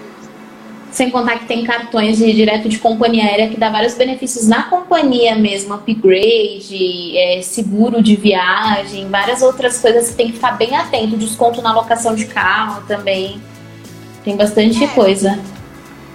[0.91, 4.63] Sem contar que tem cartões de direto de companhia aérea que dá vários benefícios na
[4.63, 10.75] companhia mesmo, upgrade, é, seguro de viagem, várias outras coisas que tem que ficar bem
[10.75, 13.39] atento, desconto na locação de carro também.
[14.23, 15.39] Tem bastante é, coisa.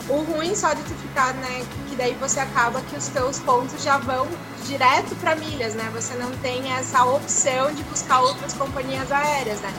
[0.09, 3.83] O ruim só de tu ficar, né, que daí você acaba que os teus pontos
[3.83, 4.27] já vão
[4.65, 5.89] direto para milhas, né?
[5.95, 9.73] Você não tem essa opção de buscar outras companhias aéreas, né?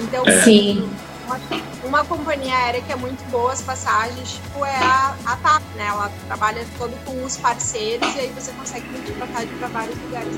[0.00, 0.40] Então, é.
[0.42, 0.88] Sim.
[1.26, 1.38] Uma,
[1.84, 5.86] uma, companhia aérea que é muito boa as passagens, tipo, é a, a TAP, né?
[5.86, 10.28] Ela trabalha todo com os parceiros e aí você consegue multiplicar para vários lugares.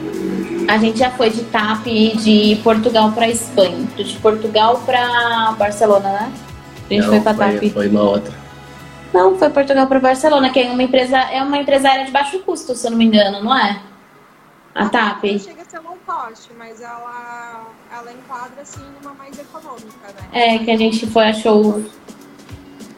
[0.69, 6.33] A gente já foi de TAP de Portugal para Espanha, de Portugal para Barcelona, né?
[6.91, 7.73] A gente não, foi para TAP.
[7.73, 8.35] Foi uma outra.
[9.13, 12.41] Não, foi Portugal para Barcelona, que é uma empresa, é uma empresa aérea de baixo
[12.41, 13.81] custo, se eu não me engano, não é?
[14.75, 15.25] A, a TAP.
[15.39, 20.29] chega a ser low cost, mas ela, ela enquadra assim numa mais econômica, né?
[20.33, 21.83] É, que a gente foi, achou.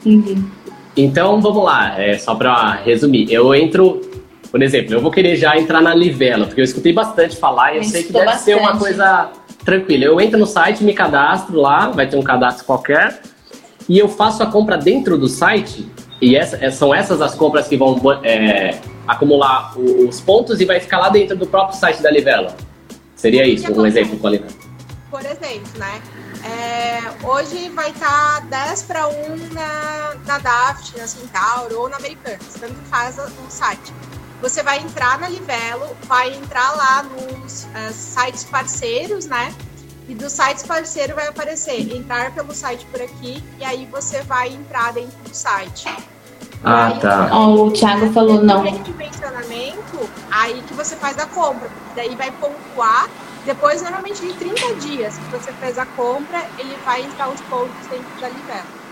[0.04, 0.50] Enfim.
[0.96, 3.32] Então vamos lá, é, só para resumir.
[3.32, 4.00] Eu entro,
[4.50, 7.76] por exemplo, eu vou querer já entrar na Livelo, porque eu escutei bastante falar e
[7.76, 8.44] eu, eu sei que deve bastante.
[8.44, 9.30] ser uma coisa
[9.64, 10.04] tranquila.
[10.04, 13.22] Eu entro no site, me cadastro lá, vai ter um cadastro qualquer,
[13.88, 15.88] e eu faço a compra dentro do site
[16.20, 20.80] e essa, é, são essas as compras que vão é, acumular os pontos e vai
[20.80, 22.56] ficar lá dentro do próprio site da Livela.
[23.16, 24.52] Seria isso, um exemplo com a Livela.
[25.10, 26.02] Por exemplo, né?
[26.44, 29.12] É, hoje vai estar tá 10 para 1
[29.52, 33.92] na, na Daft, na Centauro ou na Americanas, tanto faz o site.
[34.40, 39.54] Você vai entrar na Livelo, vai entrar lá nos uh, sites parceiros, né?
[40.08, 44.48] E dos sites parceiro vai aparecer entrar pelo site por aqui e aí você vai
[44.48, 45.88] entrar dentro do site.
[46.64, 47.30] Ah, aí, tá.
[47.32, 48.62] Oh, o Thiago falou não.
[48.62, 51.68] Dimensionamento, aí que você faz a compra.
[51.96, 53.08] Daí vai pontuar.
[53.44, 57.74] Depois, normalmente, de 30 dias que você fez a compra, ele vai entrar os pontos
[57.90, 58.82] dentro da Livelo.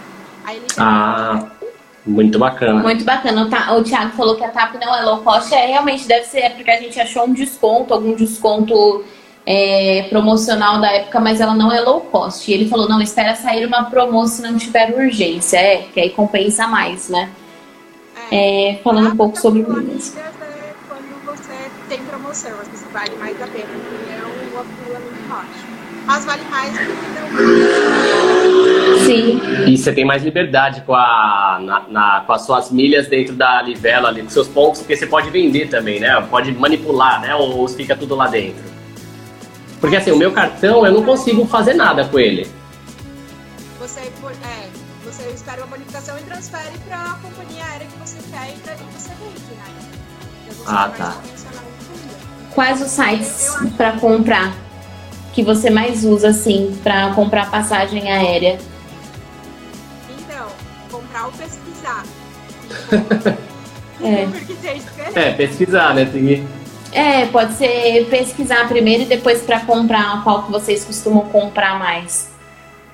[0.45, 1.47] Aí ele ah,
[2.05, 2.83] muito bacana.
[2.83, 3.49] Muito bacana.
[3.73, 5.55] O, o Thiago falou que a TAP não é low cost.
[5.55, 9.05] É, realmente deve ser, é porque a gente achou um desconto, algum desconto
[9.47, 12.51] é, promocional da época, mas ela não é low cost.
[12.51, 15.59] E ele falou, não, espera sair uma promoção se não tiver urgência.
[15.59, 17.31] É, que aí compensa mais, né?
[18.31, 20.17] É, falando um pouco sobre milhas.
[20.17, 20.31] É
[20.89, 25.29] quando você tem promoção, às vezes vale mais a pena, porque é um acúmulo muito
[25.29, 25.71] baixo.
[26.07, 28.99] Mas vale mais porque não.
[29.05, 29.41] Sim.
[29.67, 33.63] E você tem mais liberdade com, a, na, na, com as suas milhas dentro da
[33.63, 36.21] livela, ali, com seus pontos, porque você pode vender também, né?
[36.31, 37.35] Pode manipular, né?
[37.35, 38.63] Ou, ou fica tudo lá dentro.
[39.81, 42.47] Porque assim, o meu cartão eu não consigo fazer nada com ele.
[43.79, 44.69] Você, é,
[45.05, 48.77] você espera uma bonificação e transfere para a companhia aérea que você quer e daí
[48.93, 49.65] você vende, né?
[50.49, 51.17] Você ah, tá.
[52.55, 54.55] Quais os sites para comprar
[55.33, 58.59] que você mais usa, assim, para comprar passagem aérea?
[60.11, 60.49] Então,
[60.91, 62.05] comprar ou pesquisar.
[64.03, 65.29] é.
[65.29, 66.05] é, pesquisar, né?
[66.05, 66.61] Tem que
[66.93, 72.31] é, pode ser pesquisar primeiro e depois para comprar qual que vocês costumam comprar mais.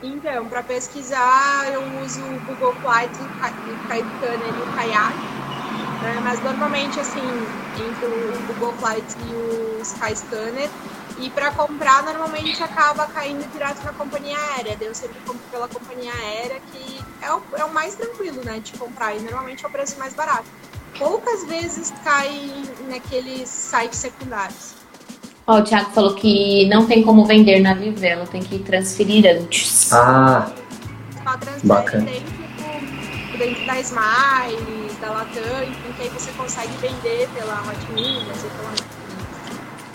[0.06, 5.16] Então, para pesquisar, eu uso o Google Flights, o Caetano e o Kayak.
[6.00, 6.20] Né?
[6.22, 7.20] Mas normalmente, assim,
[7.76, 10.70] entre o Google Flights e o Skyscanner,
[11.18, 14.76] e para comprar, normalmente acaba caindo direto na companhia aérea.
[14.80, 18.78] Eu sempre compro pela companhia aérea, que é o, é o mais tranquilo, né, de
[18.78, 19.14] comprar.
[19.16, 20.46] E normalmente é o preço mais barato.
[20.96, 24.74] Poucas vezes cai naqueles sites secundários.
[25.48, 29.24] Ó, oh, o Thiago falou que não tem como vender na Vivelo, tem que transferir
[29.26, 29.92] antes.
[29.92, 30.50] Ah,
[31.40, 32.04] transfere bacana.
[32.04, 38.56] dentro, dentro da Smile, da Latam, enfim, que aí você consegue vender pela Hotmills e
[38.56, 38.96] pela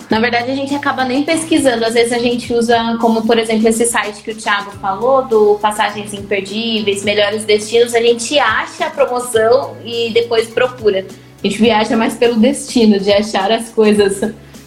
[0.09, 1.85] na verdade, a gente acaba nem pesquisando.
[1.85, 5.57] Às vezes a gente usa, como por exemplo, esse site que o Thiago falou, do
[5.61, 7.95] Passagens Imperdíveis, Melhores Destinos.
[7.95, 11.05] A gente acha a promoção e depois procura.
[11.41, 14.21] A gente viaja mais pelo destino, de achar as coisas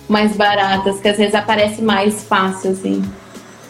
[0.09, 3.03] mais baratas, que às vezes aparece mais fácil, assim.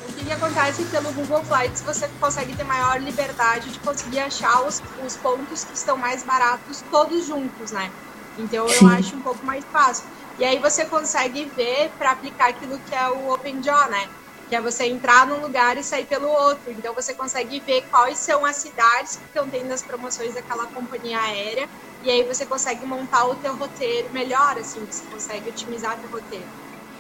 [0.09, 4.83] O que acontece pelo Google Flights você consegue ter maior liberdade de conseguir achar os,
[5.05, 7.91] os pontos que estão mais baratos todos juntos, né?
[8.39, 8.95] Então eu Sim.
[8.95, 10.05] acho um pouco mais fácil.
[10.39, 14.09] E aí você consegue ver para aplicar aquilo que é o Open Jaw, né?
[14.49, 16.73] Que é você entrar num lugar e sair pelo outro.
[16.73, 21.21] Então você consegue ver quais são as cidades que estão tendo as promoções daquela companhia
[21.21, 21.69] aérea.
[22.05, 26.11] E aí você consegue montar o teu roteiro melhor, assim, você consegue otimizar o teu
[26.11, 26.45] roteiro.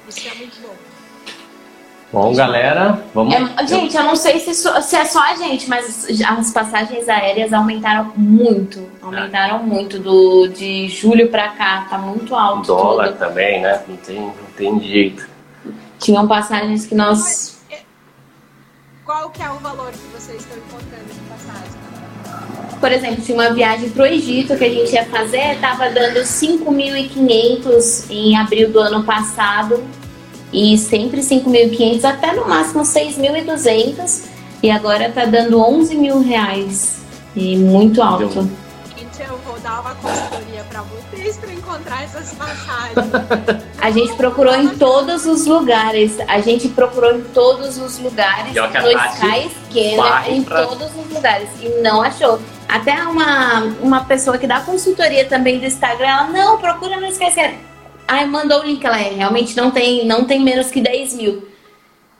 [0.08, 0.74] Isso é muito bom.
[2.10, 3.34] Bom, galera, vamos.
[3.34, 7.52] É, gente, eu não sei se, se, é só a gente, mas as passagens aéreas
[7.52, 8.88] aumentaram muito.
[9.02, 9.62] Aumentaram é.
[9.62, 9.98] muito.
[9.98, 12.72] Do, de julho pra cá, tá muito alto.
[12.72, 13.18] O dólar tudo.
[13.18, 13.82] também, né?
[13.88, 15.28] Não tem, não tem jeito.
[15.98, 17.60] Tinham passagens que nós.
[17.68, 17.80] É,
[19.04, 21.83] qual que é o valor que vocês estão encontrando de passagem?
[22.84, 28.10] Por exemplo, se uma viagem pro Egito que a gente ia fazer, tava dando 5.500
[28.10, 29.82] em abril do ano passado
[30.52, 34.24] e sempre 5.500 até no máximo 6.200
[34.62, 36.98] e agora tá dando 11 mil reais
[37.34, 38.46] e muito alto.
[39.18, 42.96] Eu vou dar uma consultoria para vocês para encontrar essas passagens.
[43.80, 46.18] A gente procurou em todos os lugares.
[46.26, 50.66] A gente procurou em todos os lugares no Skyscanner, em pra...
[50.66, 52.40] todos os lugares e não achou.
[52.68, 57.58] Até uma, uma pessoa que dá consultoria também do Instagram, ela não procura no Skyscanner
[58.06, 61.48] Ai, mandou o link, ela é, realmente não tem, não tem menos que 10 mil.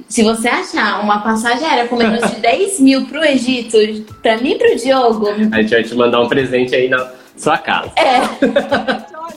[0.09, 3.77] Se você achar uma passagem aérea com menos de 10 mil pro Egito,
[4.23, 5.29] pra mim e pro Diogo.
[5.29, 7.93] A gente vai te mandar um presente aí na sua casa.
[7.97, 8.21] É.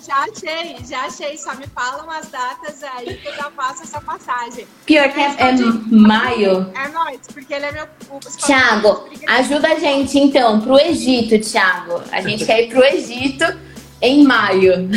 [0.05, 1.37] já achei, já achei.
[1.37, 4.67] Só me fala umas datas aí que eu já faço essa passagem.
[4.85, 5.53] Pior que é, é
[5.91, 6.71] maio.
[6.75, 7.87] É nóis, porque ele é meu.
[8.45, 12.01] Tiago, ajuda a gente então pro Egito, Tiago.
[12.11, 13.45] A gente quer ir pro Egito
[14.01, 14.89] em maio.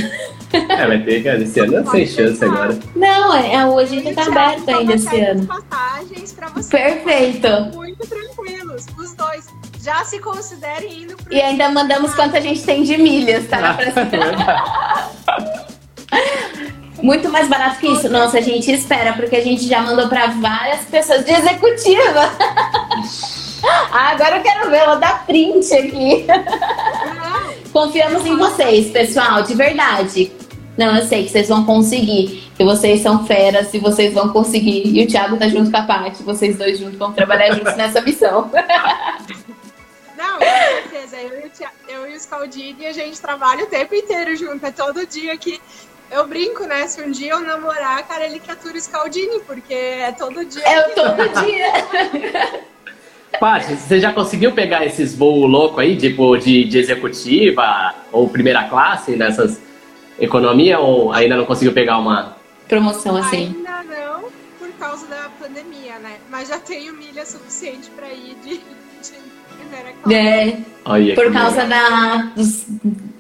[0.53, 2.77] É, vai ter, cara, esse ano sem chance agora.
[2.97, 5.47] Não, é, é, o Egito tá aberto ainda esse ano.
[5.47, 6.67] passagens pra vocês.
[6.67, 7.49] Perfeito.
[7.75, 9.47] Muito tranquilos, os dois.
[9.81, 13.79] Já se considerem indo pro E ainda mandamos quanto a gente tem de milhas, tá?
[17.03, 18.09] Muito mais barato que isso.
[18.11, 22.31] Nossa, a gente espera, porque a gente já mandou para várias pessoas de executiva.
[23.91, 26.27] ah, agora eu quero ver, vou dar print aqui.
[27.72, 30.33] Confiamos em vocês, pessoal, de verdade.
[30.76, 34.87] Não, eu sei que vocês vão conseguir, que vocês são feras e vocês vão conseguir.
[34.87, 38.00] E o Thiago tá junto com a Paty, vocês dois juntos vão trabalhar juntos nessa
[38.00, 38.50] missão.
[40.16, 41.16] Não, com certeza.
[41.16, 44.64] Eu e, o, Thiago, eu e o Scaldini, a gente trabalha o tempo inteiro junto.
[44.64, 45.61] É todo dia que
[46.11, 46.87] eu brinco, né?
[46.87, 50.66] Se um dia eu namorar, cara, ele que atura o Scaldini, porque é todo dia.
[50.66, 51.72] É todo dia.
[53.38, 58.64] Paty, você já conseguiu pegar esses voos loucos aí, tipo de, de executiva ou primeira
[58.64, 59.61] classe nessas
[60.19, 62.37] economia ou ainda não conseguiu pegar uma
[62.69, 63.55] promoção assim?
[63.57, 64.25] Ainda não,
[64.59, 66.19] por causa da pandemia, né?
[66.31, 69.12] Mas já tenho milha suficiente para ir de, de
[69.59, 71.11] primeira classe.
[71.11, 72.66] É, por causa da dos,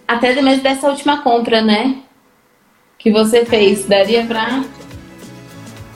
[0.06, 2.02] até mesmo dessa última compra, né?
[2.98, 4.62] Que você fez, daria para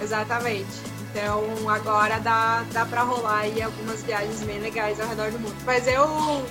[0.00, 0.83] Exatamente.
[1.14, 5.54] Então agora dá, dá pra rolar aí algumas viagens bem legais ao redor do mundo.
[5.64, 6.44] Mas eu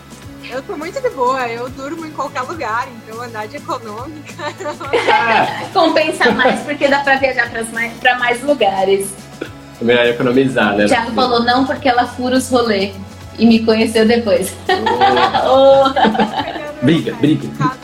[0.50, 4.34] eu tô muito de boa, eu durmo em qualquer lugar, então andar de econômica.
[5.74, 9.14] Compensa mais porque dá pra viajar pra mais, pra mais lugares.
[9.82, 10.86] É melhor economizar, né?
[10.86, 12.96] Thiago falou não porque ela fura os rolês
[13.38, 14.56] e me conheceu depois.
[15.46, 15.90] Oh.
[15.92, 16.86] oh.
[16.86, 17.50] briga, briga.
[17.58, 17.76] Tá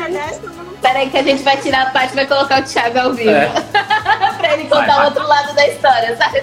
[0.00, 0.40] Nordeste,
[0.82, 3.30] Peraí que a gente vai tirar a parte e vai colocar o Thiago ao vivo.
[3.30, 3.52] É.
[4.48, 6.42] pra ele contar vai, o outro lado da história, sabe,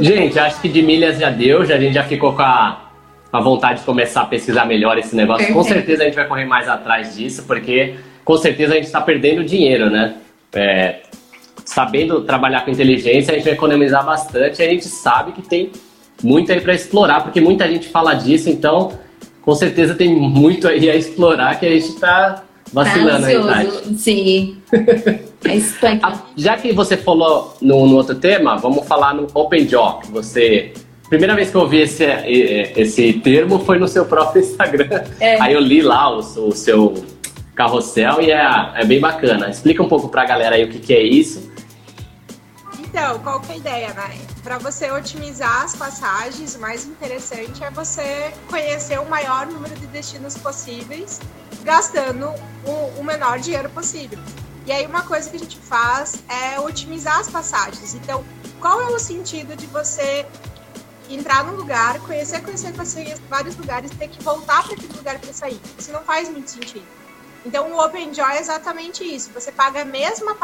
[0.00, 2.90] Gente, acho que de milhas já deu, já, a gente já ficou com a,
[3.32, 5.46] a vontade de começar a pesquisar melhor esse negócio.
[5.46, 5.56] Perfeito.
[5.56, 9.00] Com certeza a gente vai correr mais atrás disso, porque com certeza a gente está
[9.00, 10.16] perdendo dinheiro, né?
[10.52, 11.00] É,
[11.64, 14.60] sabendo trabalhar com inteligência, a gente vai economizar bastante.
[14.62, 15.70] A gente sabe que tem
[16.22, 18.98] muito aí para explorar, porque muita gente fala disso, então
[19.42, 23.94] com certeza tem muito aí a explorar que a gente está vacilando aí, Tati.
[23.96, 24.56] Sim.
[25.44, 26.00] é isso aqui.
[26.36, 30.06] Já que você falou no, no, outro tema, vamos falar no Open Job.
[30.10, 30.72] Você.
[31.08, 35.04] Primeira vez que eu ouvi esse, esse termo foi no seu próprio Instagram.
[35.20, 35.40] É.
[35.40, 37.04] Aí eu li lá o, o seu
[37.54, 39.48] carrossel e é, é bem bacana.
[39.48, 41.52] Explica um pouco pra galera aí o que, que é isso.
[42.94, 44.16] Então, qual que é a ideia, né?
[44.42, 49.86] Para você otimizar as passagens, o mais interessante é você conhecer o maior número de
[49.88, 51.20] destinos possíveis,
[51.64, 52.32] gastando
[52.64, 54.18] o, o menor dinheiro possível.
[54.66, 57.94] E aí uma coisa que a gente faz é otimizar as passagens.
[57.94, 58.24] Então,
[58.60, 60.26] qual é o sentido de você
[61.08, 65.32] entrar num lugar, conhecer, conhecer, conhecer vários lugares, ter que voltar para aquele lugar para
[65.32, 65.60] sair?
[65.78, 66.86] Isso não faz muito sentido.
[67.44, 69.30] Então, o OpenJoy é exatamente isso.
[69.34, 70.34] Você paga mesma,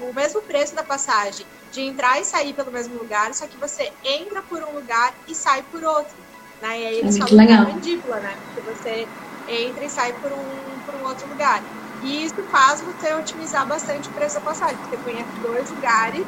[0.00, 3.92] o mesmo preço da passagem de entrar e sair pelo mesmo lugar, só que você
[4.02, 6.16] entra por um lugar e sai por outro.
[6.60, 6.80] Né?
[6.80, 7.64] E aí eles é falam legal.
[7.64, 8.36] que é mandíbula, né?
[8.46, 9.08] Porque você
[9.48, 11.62] entra e sai por um, por um outro lugar.
[12.02, 14.76] E isso faz você otimizar bastante o preço da passagem.
[14.88, 16.26] Você conhece dois lugares,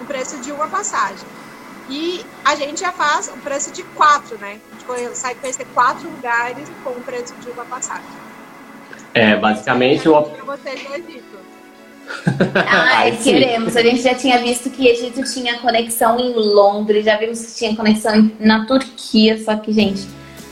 [0.00, 1.26] o preço de uma passagem.
[1.90, 4.58] E a gente já faz o preço de quatro, né?
[4.78, 8.04] Tipo, sai conhecer quatro lugares com o preço de uma passagem.
[9.14, 10.14] É, basicamente o.
[12.66, 13.76] Ai, queremos.
[13.76, 17.74] A gente já tinha visto que Egito tinha conexão em Londres, já vimos que tinha
[17.74, 20.06] conexão na Turquia, só que, gente,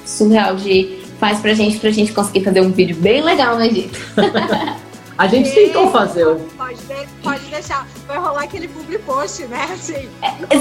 [0.04, 3.98] surreal de faz pra gente, pra gente conseguir fazer um vídeo bem legal no Egito.
[5.18, 6.26] A gente tentou fazer.
[6.58, 6.78] Pode,
[7.22, 7.88] pode deixar.
[8.06, 9.66] Vai rolar aquele public post, né?
[9.72, 10.10] Assim.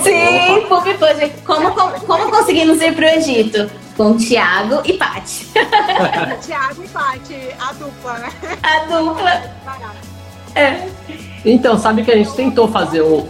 [0.01, 1.29] Sim, public post.
[1.45, 3.69] Como, como, como conseguimos ir pro Egito?
[3.95, 5.47] com Thiago e Paty.
[6.45, 8.29] Thiago e Paty, a dupla, né?
[8.61, 9.55] A dupla.
[10.53, 10.87] É.
[11.45, 13.27] Então, sabe que a gente tentou fazer um,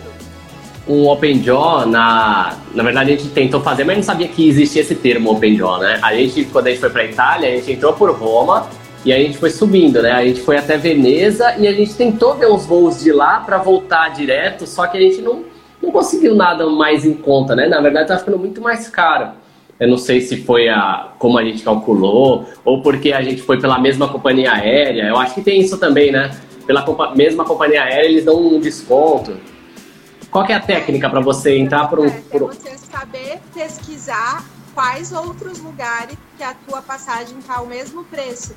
[0.88, 2.58] um Open Jaw na.
[2.74, 5.80] Na verdade, a gente tentou fazer, mas não sabia que existia esse termo Open Jaw,
[5.80, 6.00] né?
[6.02, 8.68] A gente, quando a gente foi pra Itália, a gente entrou por Roma
[9.04, 10.12] e a gente foi subindo, né?
[10.12, 13.58] A gente foi até Veneza e a gente tentou ver uns voos de lá para
[13.58, 15.44] voltar direto, só que a gente não,
[15.82, 17.68] não conseguiu nada mais em conta, né?
[17.68, 19.30] Na verdade, tá ficando muito mais caro.
[19.80, 23.60] Eu não sei se foi a como a gente calculou ou porque a gente foi
[23.60, 25.04] pela mesma companhia aérea.
[25.04, 26.32] Eu acho que tem isso também, né?
[26.66, 29.34] Pela compa mesma companhia aérea eles dão um desconto.
[30.36, 31.88] Qual é a técnica para você entrar um?
[31.88, 32.06] Por...
[32.06, 34.44] É você saber pesquisar
[34.74, 38.54] quais outros lugares que a tua passagem tá ao mesmo preço.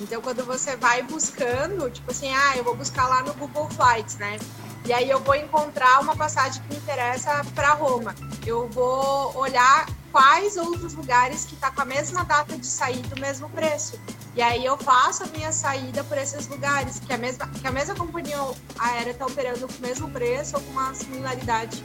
[0.00, 4.16] Então, quando você vai buscando, tipo assim, ah, eu vou buscar lá no Google Flights,
[4.16, 4.40] né?
[4.84, 8.12] E aí eu vou encontrar uma passagem que me interessa para Roma.
[8.44, 13.20] Eu vou olhar quais outros lugares que tá com a mesma data de saída do
[13.20, 13.98] mesmo preço.
[14.36, 17.72] E aí eu faço a minha saída por esses lugares, que a mesma, que a
[17.72, 18.38] mesma companhia
[18.78, 21.82] aérea está operando com o mesmo preço ou com uma similaridade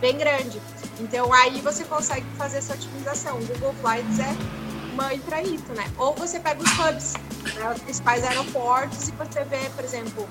[0.00, 0.62] bem grande.
[1.00, 3.36] Então aí você consegue fazer essa otimização.
[3.36, 5.90] O Google Flights é mãe para isso, né?
[5.98, 7.14] Ou você pega os hubs,
[7.52, 10.28] né, os principais aeroportos, e você vê, por exemplo,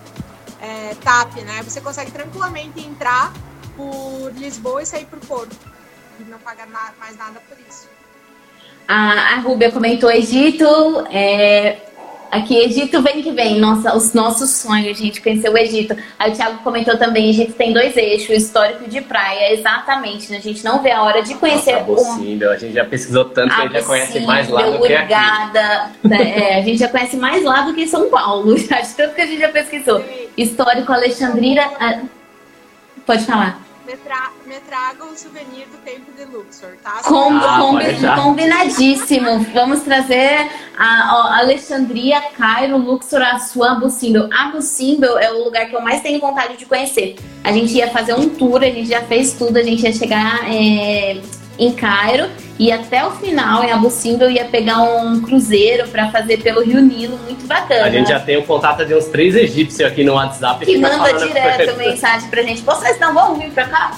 [0.62, 1.62] é, TAP, né?
[1.64, 3.34] Você consegue tranquilamente entrar
[3.76, 5.75] por Lisboa e sair por Porto
[6.20, 7.88] e não pagar na, mais nada por isso.
[8.88, 10.66] A, a Rúbia comentou Egito.
[11.12, 11.78] É,
[12.32, 13.60] aqui, Egito vem que vem.
[13.60, 15.96] Nossa, os nossos sonhos, a gente conhecer o Egito.
[16.20, 19.54] Aí o Thiago comentou também: Egito tem dois eixos, histórico de praia.
[19.54, 20.34] Exatamente.
[20.36, 22.50] A gente não vê a hora de conhecer Nossa, o.
[22.50, 25.14] A gente já pesquisou tanto que a gente já conhece mais lá do que aqui.
[26.12, 28.56] É, a gente já conhece mais lá do que São Paulo.
[28.56, 30.04] De tanto que a gente já pesquisou.
[30.38, 31.64] Histórico Alexandrina.
[31.80, 32.02] Ah,
[33.06, 37.02] pode falar me, tra me traga um souvenir do tempo de Luxor, tá?
[37.04, 37.86] Com, ah, combi
[38.22, 39.40] combinadíssimo.
[39.54, 44.30] Vamos trazer a, a, Alexandria, Cairo, Luxor, Assuan, Abu Simbel.
[44.34, 47.16] Abu Simbel é o lugar que eu mais tenho vontade de conhecer.
[47.44, 50.52] A gente ia fazer um tour, a gente já fez tudo, a gente ia chegar
[50.52, 51.22] é,
[51.58, 56.38] em Cairo e até o final, em Abu Simbel, ia pegar um cruzeiro para fazer
[56.38, 57.86] pelo Rio Nilo, muito bacana.
[57.86, 60.66] A gente já tem o contato de uns três egípcios aqui no WhatsApp.
[60.66, 62.62] Que, que manda direto mensagem pra gente.
[62.62, 63.98] Vocês não vão vir pra cá?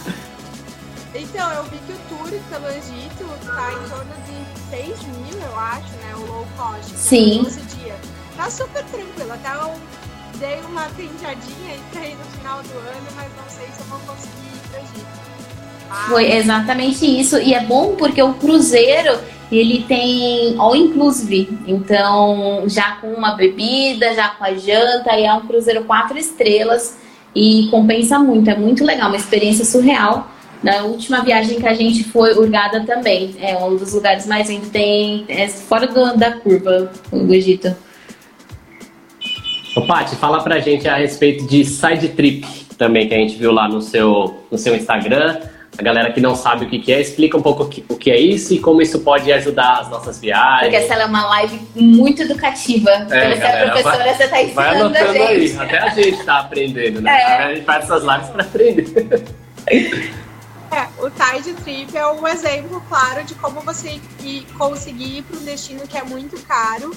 [1.14, 5.60] Então, eu vi que o tour pelo Egito tá em torno de 6 mil, eu
[5.60, 6.16] acho, né?
[6.16, 6.96] O low cost.
[6.96, 7.48] Sim.
[7.76, 7.96] dia.
[8.36, 9.34] Tá super tranquilo.
[9.34, 9.74] Até eu
[10.38, 13.86] dei uma tentadinha e pra ir no final do ano, mas não sei se eu
[13.86, 15.27] vou conseguir ir pro Egito.
[16.08, 17.38] Foi exatamente isso.
[17.38, 19.18] E é bom porque o cruzeiro
[19.52, 21.58] ele tem all inclusive.
[21.66, 26.98] Então, já com uma bebida, já com a janta, e é um cruzeiro quatro estrelas
[27.36, 28.50] e compensa muito.
[28.50, 30.30] É muito legal, uma experiência surreal.
[30.62, 33.36] Na última viagem que a gente foi, Urgada também.
[33.40, 34.70] É um dos lugares mais lindos.
[34.70, 37.76] Tem é fora do, da curva do Egito.
[39.76, 43.52] Ô, Paty, fala pra gente a respeito de side trip também, que a gente viu
[43.52, 45.40] lá no seu, no seu Instagram
[45.78, 47.96] a galera que não sabe o que, que é, explica um pouco o que, o
[47.96, 50.62] que, é isso e como isso pode ajudar as nossas viagens.
[50.62, 52.90] Porque essa é uma live muito educativa.
[52.90, 55.60] É, você é professora, vai, você está ensinando vai anotando a gente.
[55.60, 57.12] Aí, até a gente está aprendendo, né?
[57.12, 57.44] É.
[57.44, 59.24] A gente faz essas lives para aprender.
[60.70, 65.38] É, o Tide Trip é um exemplo claro de como você ir, conseguir ir para
[65.38, 66.92] um destino que é muito caro,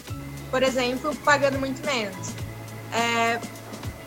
[0.51, 2.35] por exemplo, pagando muito menos.
[2.93, 3.39] É,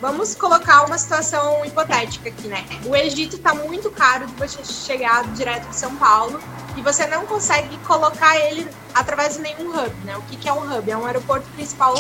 [0.04, 2.66] vamos colocar uma situação hipotética aqui, né?
[2.86, 6.42] O Egito está muito caro de você chegar direto de São Paulo
[6.76, 10.18] e você não consegue colocar ele através de nenhum hub, né?
[10.18, 10.92] O que, que é um hub?
[10.92, 11.94] É um aeroporto principal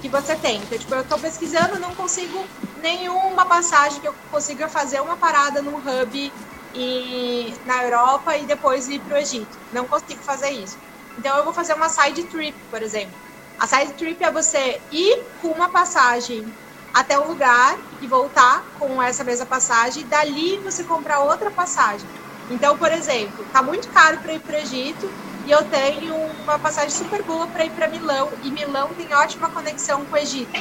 [0.00, 0.58] que você tem.
[0.58, 2.46] Então, tipo, eu estou pesquisando, não consigo
[2.80, 6.32] nenhuma passagem que eu consiga fazer uma parada no hub
[6.76, 9.58] e, na Europa e depois ir para o Egito.
[9.72, 10.78] Não consigo fazer isso.
[11.18, 13.16] Então eu vou fazer uma side trip, por exemplo.
[13.58, 16.46] A side trip é você ir com uma passagem
[16.92, 22.06] até um lugar e voltar com essa mesma passagem, e dali você comprar outra passagem.
[22.50, 25.10] Então, por exemplo, tá muito caro para ir para o Egito
[25.46, 26.14] e eu tenho
[26.44, 30.18] uma passagem super boa para ir para Milão e Milão tem ótima conexão com o
[30.18, 30.52] Egito.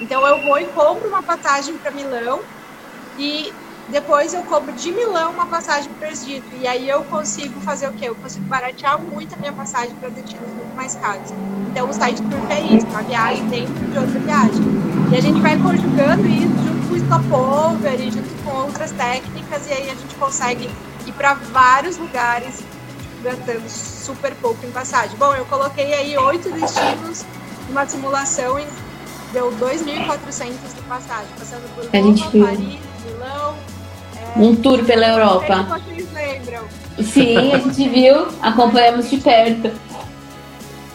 [0.00, 2.40] Então eu vou e compro uma passagem para Milão
[3.18, 3.52] e
[3.88, 6.46] depois eu compro de Milão uma passagem para o Egito.
[6.60, 8.08] E aí eu consigo fazer o quê?
[8.08, 11.30] Eu consigo baratear muito a minha passagem para destinos muito mais caros.
[11.70, 14.93] Então o site tour é isso, uma viagem dentro de outra viagem.
[15.10, 19.66] E a gente vai conjugando isso junto com o stopover e junto com outras técnicas,
[19.68, 20.68] e aí a gente consegue
[21.06, 22.64] ir para vários lugares
[23.22, 25.16] gastando super pouco em passagem.
[25.16, 27.24] Bom, eu coloquei aí oito destinos
[27.68, 28.66] numa simulação e
[29.32, 33.54] deu 2.400 de passagem, passando por Roma, Paris, Milão,
[34.36, 35.80] um tour pela Europa.
[35.86, 36.64] Vocês lembram?
[37.02, 39.70] Sim, a gente viu, acompanhamos de perto.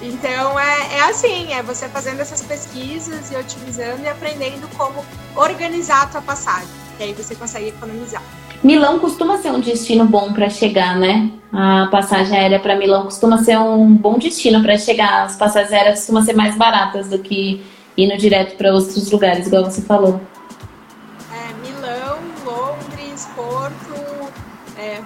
[0.02, 5.04] Então é, é assim, é você fazendo essas pesquisas e otimizando e aprendendo como
[5.36, 6.70] organizar a tua passagem.
[6.98, 8.22] Que aí você consegue economizar.
[8.64, 11.32] Milão costuma ser um destino bom para chegar, né?
[11.52, 15.24] A passagem aérea para Milão costuma ser um bom destino para chegar.
[15.24, 17.64] As passagens aéreas costumam ser mais baratas do que
[17.98, 20.22] indo direto para outros lugares, igual você falou.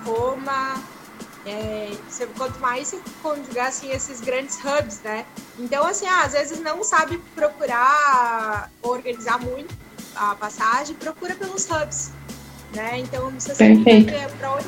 [0.05, 0.83] Roma,
[1.45, 1.91] é,
[2.37, 5.25] quanto mais se conjugar assim, esses grandes hubs, né?
[5.59, 9.75] Então, assim, ah, às vezes não sabe procurar organizar muito
[10.15, 12.11] a passagem, procura pelos hubs,
[12.73, 12.99] né?
[12.99, 14.05] Então, você sempre
[14.39, 14.67] para onde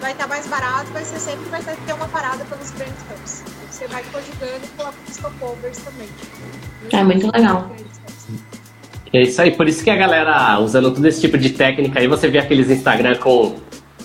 [0.00, 3.44] vai estar mais barato, vai ser sempre vai ter uma parada pelos grandes hubs.
[3.70, 6.08] Você vai conjugando e coloca os stopovers também.
[6.92, 7.70] É muito legal.
[9.12, 12.06] É isso aí, por isso que a galera usando todo esse tipo de técnica aí,
[12.06, 13.56] você vê aqueles Instagram com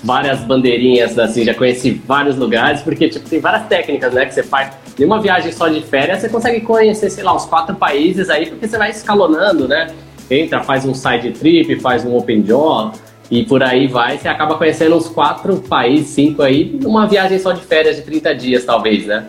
[0.04, 4.43] várias bandeirinhas, assim, já conheci vários lugares, porque tipo, tem várias técnicas, né, que você
[4.43, 4.72] faz.
[4.99, 8.47] Em uma viagem só de férias, você consegue conhecer, sei lá, uns quatro países aí,
[8.47, 9.88] porque você vai escalonando, né?
[10.30, 12.91] Entra, faz um side trip, faz um open job,
[13.32, 17.54] e por aí vai, você acaba conhecendo uns quatro países, cinco aí, numa viagem só
[17.54, 19.26] de férias de 30 dias, talvez, né?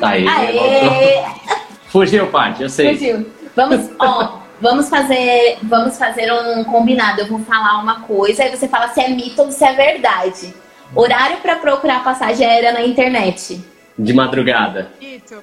[0.00, 1.24] Aí, Aê!
[1.88, 2.94] Fugiu, Paty, eu sei.
[2.94, 3.26] Fugiu.
[3.54, 7.22] Vamos, ó, Vamos fazer, vamos fazer um combinado.
[7.22, 10.54] Eu vou falar uma coisa, aí você fala se é mito ou se é verdade.
[10.94, 13.64] Horário para procurar passagem aérea na internet.
[13.98, 14.90] De madrugada.
[15.00, 15.42] Mito.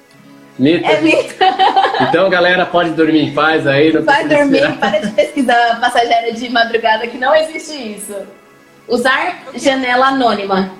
[0.58, 0.86] Mito?
[0.86, 1.34] É mito.
[2.08, 3.92] Então, galera, pode dormir em paz aí.
[3.92, 8.14] Não Vai dormir, para de pesquisar passagem aérea de madrugada, que não existe isso.
[8.86, 10.70] Usar janela anônima.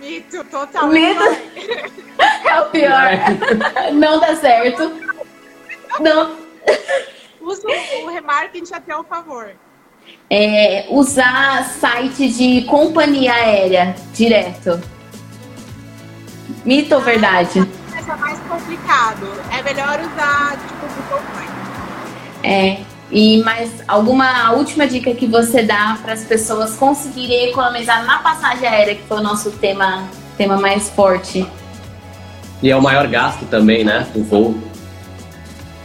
[0.00, 0.88] Mito, total.
[0.88, 1.24] Mito.
[2.46, 3.06] É o pior.
[3.06, 3.90] É.
[3.90, 4.92] Não dá certo.
[5.98, 6.30] Não,
[7.40, 7.68] Usa
[8.02, 9.54] o remarketing a teu favor.
[10.30, 14.80] É, usar site de companhia aérea direto.
[16.64, 17.60] Mito ou verdade?
[17.60, 19.26] É mais complicado.
[19.50, 21.22] É melhor usar tipo Google.
[22.42, 22.78] É.
[23.10, 28.66] E mais alguma última dica que você dá para as pessoas conseguirem economizar na passagem
[28.66, 31.46] aérea, que foi o nosso tema, tema mais forte.
[32.62, 34.10] E é o maior gasto também, né?
[34.14, 34.54] O voo.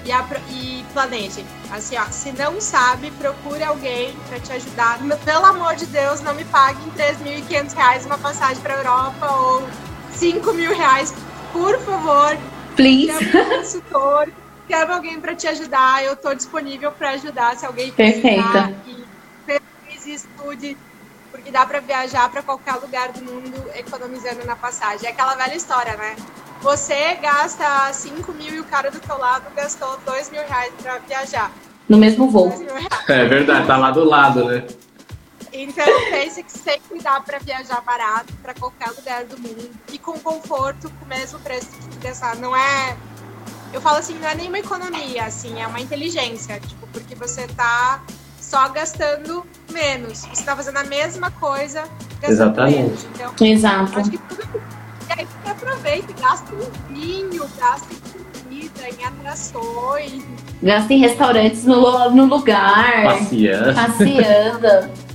[0.06, 1.46] E, a, e planeje.
[1.72, 5.00] Assim, ó, se não sabe, procure alguém para te ajudar.
[5.24, 9.68] Pelo amor de Deus, não me pague em 3.500 reais uma passagem para Europa ou
[10.12, 11.14] 5 mil reais,
[11.52, 12.38] por favor.
[12.76, 13.12] Please.
[13.12, 14.32] Um consultor,
[14.70, 16.04] chame alguém para te ajudar.
[16.04, 18.72] Eu estou disponível para ajudar se alguém precisar.
[19.46, 20.78] Pesquise, estude,
[21.32, 25.08] porque dá para viajar para qualquer lugar do mundo economizando na passagem.
[25.08, 26.16] É aquela velha história, né?
[26.62, 30.98] Você gasta 5 mil e o cara do teu lado gastou 2 mil reais para
[31.00, 31.52] viajar.
[31.88, 32.54] No mesmo voo.
[33.08, 34.66] É verdade, tá lá do lado, né?
[35.52, 40.20] Então pense que sempre dá para viajar barato para qualquer lugar do mundo e com
[40.20, 42.36] conforto, com o mesmo preço que tu gastar.
[42.36, 42.96] Não é.
[43.74, 48.04] Eu falo assim, não é nenhuma economia, assim, é uma inteligência, tipo, porque você tá
[48.40, 50.20] só gastando menos.
[50.20, 51.84] Você está fazendo a mesma coisa.
[52.22, 52.78] Exatamente.
[52.78, 53.08] Menos.
[53.16, 54.00] Então, Exato.
[54.00, 54.79] Acho que tudo.
[55.10, 60.24] E aí você aproveita, gasta em vinho, gasta em comida, em atrações.
[60.62, 63.04] Gasta em restaurantes no, no lugar.
[63.04, 63.74] Passeando.
[63.74, 64.90] Passeando.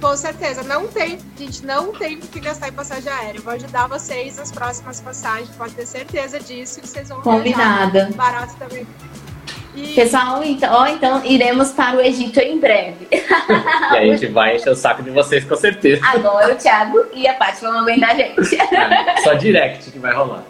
[0.00, 3.38] Com certeza, não tem, gente, não tem que gastar em passagem aérea.
[3.38, 8.10] Eu vou ajudar vocês nas próximas passagens, pode ter certeza disso, que vocês vão Combinada.
[8.14, 8.86] Barato também.
[9.76, 9.94] E...
[9.94, 13.06] Pessoal, então, ó, então iremos para o Egito em breve.
[13.12, 16.00] e a gente vai encher o saco de vocês com certeza.
[16.06, 18.56] Agora o Thiago e a Paty vão aguentar a gente.
[18.58, 20.42] É, só direct que vai rolar.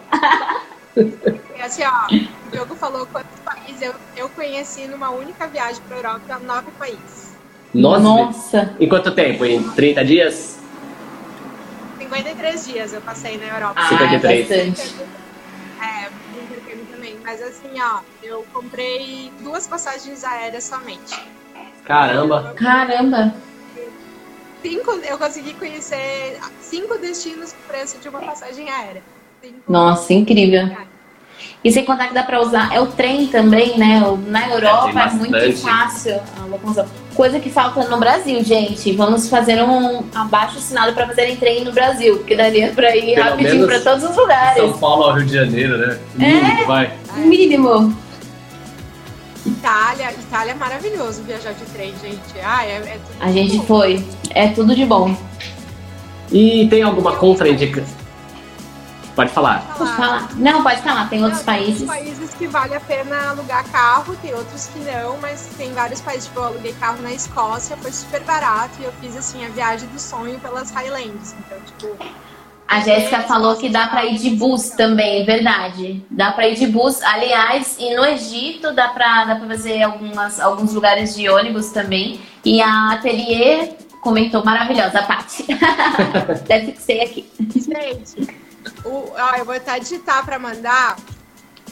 [0.95, 2.07] E assim, ó,
[2.47, 6.71] o Diogo falou quantos países eu, eu conheci numa única viagem para a Europa, nove
[6.79, 7.35] países.
[7.73, 7.99] Nossa.
[8.01, 8.75] Nossa!
[8.79, 9.43] Em quanto tempo?
[9.43, 10.57] Em 30 dias?
[11.99, 13.73] 53 dias eu passei na Europa.
[13.75, 14.51] Ah, 53.
[14.51, 14.95] É, bastante.
[15.81, 16.26] É.
[17.27, 21.21] Mas assim, ó, eu comprei duas passagens aéreas somente.
[21.83, 22.53] Caramba!
[22.55, 23.35] Caramba!
[24.61, 29.03] Cinco, eu consegui conhecer cinco destinos por preço de uma passagem aérea.
[29.41, 30.69] Cinco Nossa, incrível!
[31.63, 34.01] E sem contar que dá para usar, é o trem também, né?
[34.27, 36.85] Na Europa é, é muito fácil a locomoção.
[37.15, 38.93] Coisa que falta no Brasil, gente.
[38.93, 43.29] Vamos fazer um abaixo assinado para fazerem trem no Brasil, porque daria para ir Pelo
[43.29, 44.61] rapidinho para todos os lugares.
[44.61, 45.99] São Paulo ao Rio de Janeiro, né?
[46.15, 46.93] Mínimo, é, vai.
[47.15, 47.97] Mínimo.
[49.45, 52.19] Itália, Itália é maravilhoso viajar de trem, gente.
[52.43, 53.63] Ah, é, é A gente bom.
[53.63, 54.05] foi.
[54.29, 55.15] É tudo de bom.
[56.31, 58.06] E tem alguma contraindicação?
[59.17, 59.65] Pode falar.
[59.75, 60.29] Pode falar.
[60.35, 61.09] Não, pode falar.
[61.09, 61.79] Tem outros não, países.
[61.79, 66.01] Tem países que vale a pena alugar carro, tem outros que não, mas tem vários
[66.01, 66.25] países.
[66.25, 69.89] Tipo, eu aluguei carro na Escócia, foi super barato e eu fiz assim a viagem
[69.89, 71.35] do sonho pelas Highlands.
[71.39, 71.97] Então, tipo.
[72.67, 76.05] A Jéssica falou que dá para ir de bus também, é verdade.
[76.11, 77.01] Dá para ir de bus.
[77.01, 82.21] Aliás, e no Egito dá para dá pra fazer algumas, alguns lugares de ônibus também.
[82.45, 85.47] E a Atelier comentou maravilhosa, a Paty.
[86.29, 87.25] Até fixei aqui.
[87.39, 88.46] Gente,
[88.83, 90.97] o, ó, eu vou até digitar para mandar.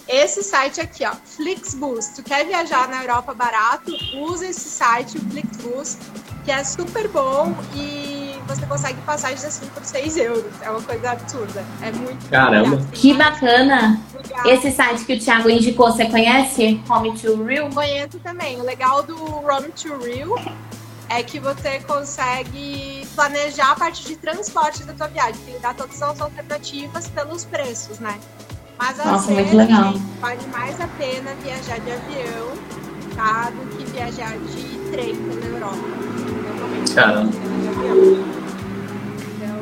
[0.08, 2.08] Esse site aqui, ó, Flixbus.
[2.10, 3.92] Tu quer viajar na Europa barato?
[4.16, 5.98] Usa esse site, o Flixbus,
[6.44, 10.54] que é super bom e você consegue passagens assim por 6 euros.
[10.62, 11.66] É uma coisa absurda.
[11.82, 12.86] É muito Caramba.
[12.94, 14.00] Que bacana.
[14.46, 16.80] Esse site que o Thiago indicou, você conhece?
[16.88, 17.70] Home to Real?
[17.70, 18.60] Conheço também.
[18.60, 20.38] O legal do Home to Real
[21.10, 26.02] é que você consegue planejar a parte de transporte da tua viagem, ele dá todas
[26.02, 28.20] as alternativas pelos preços, né?
[28.78, 29.94] Mas Nossa, muito legal.
[30.20, 32.52] vale mais a pena viajar de avião,
[33.16, 33.50] tá?
[33.50, 35.78] Do que viajar de trem pela Europa.
[35.78, 38.35] Normalmente, Caramba.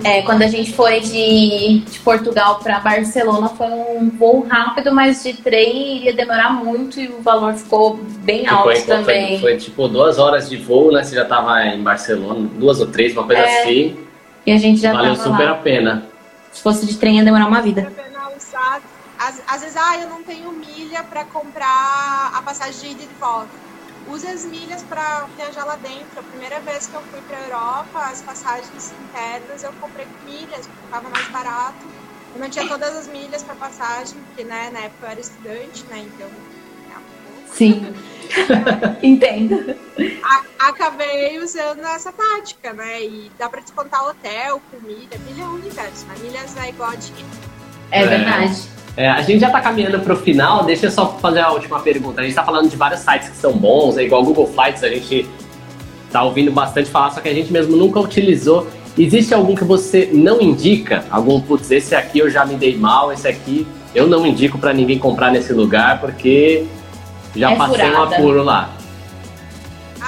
[0.03, 5.23] É, quando a gente foi de, de Portugal para Barcelona, foi um voo rápido, mas
[5.23, 9.39] de trem iria demorar muito e o valor ficou bem alto foi, também.
[9.39, 11.03] Foi, foi, tipo duas horas de voo, né?
[11.03, 13.97] Você já estava em Barcelona, duas ou três, uma coisa é, assim.
[14.45, 15.51] E a gente já Valeu super lá.
[15.51, 16.05] a pena.
[16.51, 17.91] Se fosse de trem ia demorar uma vida.
[19.17, 23.07] Às, às vezes, ah, eu não tenho milha para comprar a passagem de ida e
[23.07, 23.62] de volta
[24.07, 26.19] use as milhas para viajar lá dentro.
[26.19, 30.25] A primeira vez que eu fui para a Europa, as passagens internas eu comprei com
[30.25, 31.85] milhas, porque estava mais barato.
[32.33, 35.83] Eu não tinha todas as milhas para passagem, porque né, na época eu era estudante,
[35.85, 35.99] né?
[35.99, 36.29] Então.
[37.53, 37.93] Sim.
[39.03, 39.75] Entendo.
[40.57, 43.03] acabei usando essa tática, né?
[43.03, 45.17] E dá para descontar hotel com milha.
[45.27, 46.15] Milha é o universo, né?
[46.19, 47.29] Milhas é igual a dinheiro.
[47.91, 48.67] É verdade.
[48.95, 51.79] É, a gente já está caminhando para o final, deixa eu só fazer a última
[51.79, 52.21] pergunta.
[52.21, 54.83] A gente está falando de vários sites que são bons, é igual o Google Flights,
[54.83, 55.27] a gente
[56.05, 58.67] está ouvindo bastante falar, só que a gente mesmo nunca utilizou.
[58.95, 61.03] Existe algum que você não indica?
[61.09, 64.71] Algum, putz, esse aqui eu já me dei mal, esse aqui eu não indico para
[64.71, 66.67] ninguém comprar nesse lugar porque
[67.35, 67.97] já é passei furada.
[67.97, 68.69] um apuro lá.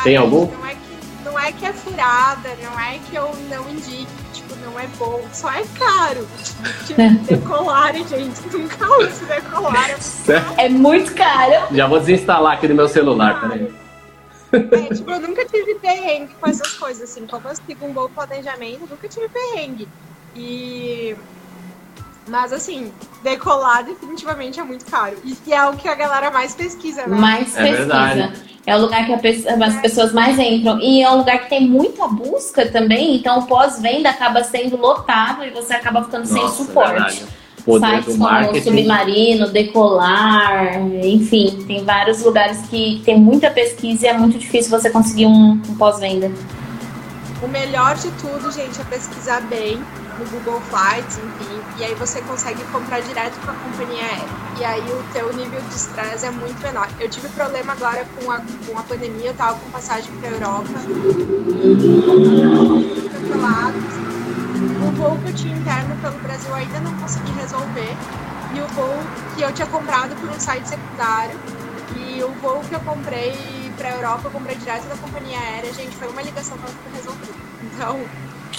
[0.04, 0.46] Tem algum?
[0.46, 4.25] Não é, que, não é que é furada, não é que eu não indico
[4.76, 6.28] não é bom, só é caro.
[6.86, 9.90] Tipo, decolar, gente, nunca uso decolar.
[10.58, 11.74] É, é muito caro.
[11.74, 13.74] Já vou desinstalar aqui do meu celular, peraí.
[14.52, 17.26] É, tipo, eu nunca tive perrengue com essas coisas, assim.
[17.26, 19.88] Como eu sigo um bom planejamento, eu nunca tive perrengue.
[20.36, 21.16] E.
[22.28, 22.92] Mas, assim,
[23.24, 25.18] decolar definitivamente é muito caro.
[25.24, 27.18] E é o que a galera mais pesquisa, né?
[27.18, 27.78] Mais é pesquisa.
[27.78, 28.55] Verdade.
[28.66, 30.80] É o lugar que as pessoas mais entram.
[30.80, 35.43] E é um lugar que tem muita busca também, então o pós-venda acaba sendo lotado
[35.43, 37.26] e você acaba ficando Nossa, sem suporte.
[37.66, 44.38] Sites como Submarino, Decolar, enfim, tem vários lugares que tem muita pesquisa e é muito
[44.38, 46.32] difícil você conseguir um, um pós-venda.
[47.41, 49.80] O melhor de tudo, gente, é pesquisar bem
[50.20, 54.45] no Google Flights, enfim, e aí você consegue comprar direto com a companhia aérea.
[54.57, 56.88] E aí o teu nível de estresse é muito menor.
[56.99, 60.70] Eu tive problema agora com a, com a pandemia, eu tava com passagem pra Europa
[60.89, 61.86] e.
[64.88, 67.95] O voo que eu tinha interno pelo Brasil ainda não consegui resolver.
[68.55, 68.97] E o voo
[69.36, 71.38] que eu tinha comprado por um site secundário.
[71.97, 73.36] E o voo que eu comprei
[73.76, 77.34] pra Europa, eu comprei direto da companhia aérea, gente, foi uma ligação que eu resolvi.
[77.63, 77.99] Então,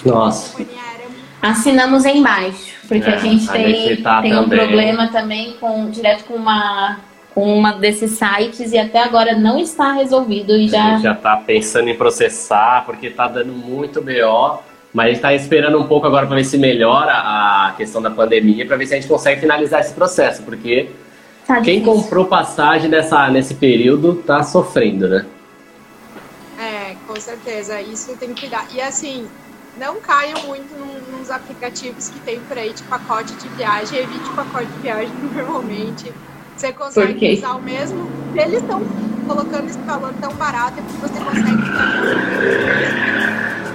[0.05, 0.47] Nossa.
[0.47, 1.09] a companhia aérea é
[1.41, 6.25] Assinamos embaixo, porque É, a gente a tem, tá tem um problema também com direto
[6.25, 6.99] com uma
[7.35, 11.15] com uma desses sites e até agora não está resolvido e A já gente já
[11.15, 14.63] tá pensando em processar, porque tá dando muito BO.
[14.91, 18.11] Mas a gente tá esperando um pouco agora para ver se melhora a questão da
[18.11, 20.89] pandemia, para ver se a gente consegue finalizar esse processo, porque
[21.47, 25.27] tá quem comprou passagem nessa, nesse período tá sofrendo, né?
[26.59, 27.79] É, com certeza.
[27.83, 28.67] Isso tem que cuidar.
[28.75, 29.27] E assim,
[29.79, 33.99] não caiam muito num- nos aplicativos que tem por aí de pacote de viagem.
[33.99, 36.13] Evite pacote de viagem normalmente.
[36.57, 38.09] Você consegue usar o mesmo.
[38.35, 38.83] Eles estão
[39.27, 41.63] colocando esse valor tão barato é porque você consegue.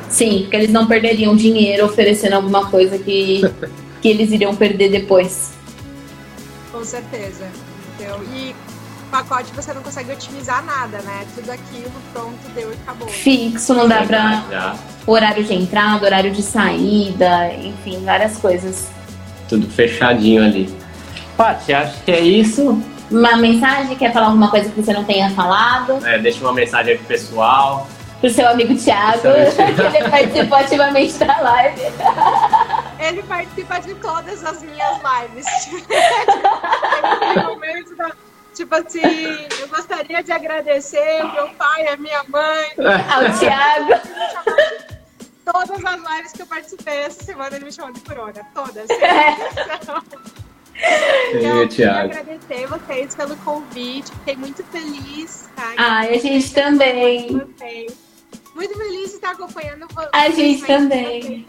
[0.10, 3.42] Sim, porque eles não perderiam dinheiro oferecendo alguma coisa que,
[4.02, 5.52] que eles iriam perder depois.
[6.72, 7.48] Com certeza.
[7.96, 8.20] Entendeu?
[8.34, 8.56] E
[9.12, 11.26] pacote você não consegue otimizar nada, né?
[11.36, 13.08] Tudo aquilo, pronto, deu e acabou.
[13.10, 18.90] Fixo, não dá pra Já, horário de entrada, horário de saída, enfim, várias coisas.
[19.50, 20.74] tudo fechadinho ali.
[21.38, 22.82] Paty, acho que é isso.
[23.10, 26.00] Uma mensagem, quer falar alguma coisa que você não tenha falado?
[26.06, 27.88] É, deixa uma mensagem aí pro pessoal.
[28.22, 29.24] Pro seu amigo Thiago,
[29.92, 31.82] que ele participou ativamente da live.
[33.02, 35.44] Ele participa de todas as minhas lives.
[37.60, 38.12] Tem da-
[38.54, 39.02] Tipo assim,
[39.60, 42.70] eu gostaria de agradecer o meu pai, a minha mãe,
[43.10, 43.94] Ao Thiago.
[45.46, 48.42] todas as lives que eu participei essa semana ele me chamou de corona.
[48.54, 48.88] Todas.
[51.34, 54.12] Então, Eu, queria agradecer vocês pelo convite.
[54.12, 55.48] Fiquei muito feliz.
[55.56, 55.74] Tá?
[55.78, 57.38] Ai, a gente também.
[57.38, 57.94] Vocês.
[58.56, 60.10] Muito feliz de estar acompanhando vocês.
[60.12, 61.46] A gente também.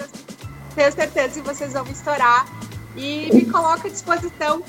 [0.74, 2.46] Tenho certeza que vocês vão estourar.
[2.94, 4.62] E me coloco à disposição,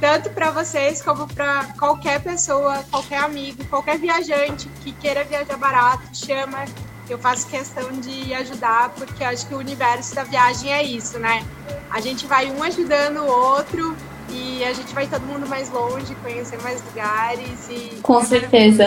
[0.00, 6.02] tanto para vocês como para qualquer pessoa, qualquer amigo, qualquer viajante que queira viajar barato,
[6.12, 6.64] chama.
[7.08, 11.18] Eu faço questão de ajudar, porque eu acho que o universo da viagem é isso,
[11.18, 11.44] né?
[11.90, 13.94] A gente vai um ajudando o outro
[14.30, 18.00] e a gente vai todo mundo mais longe, conhecer mais lugares e.
[18.02, 18.86] Com certeza.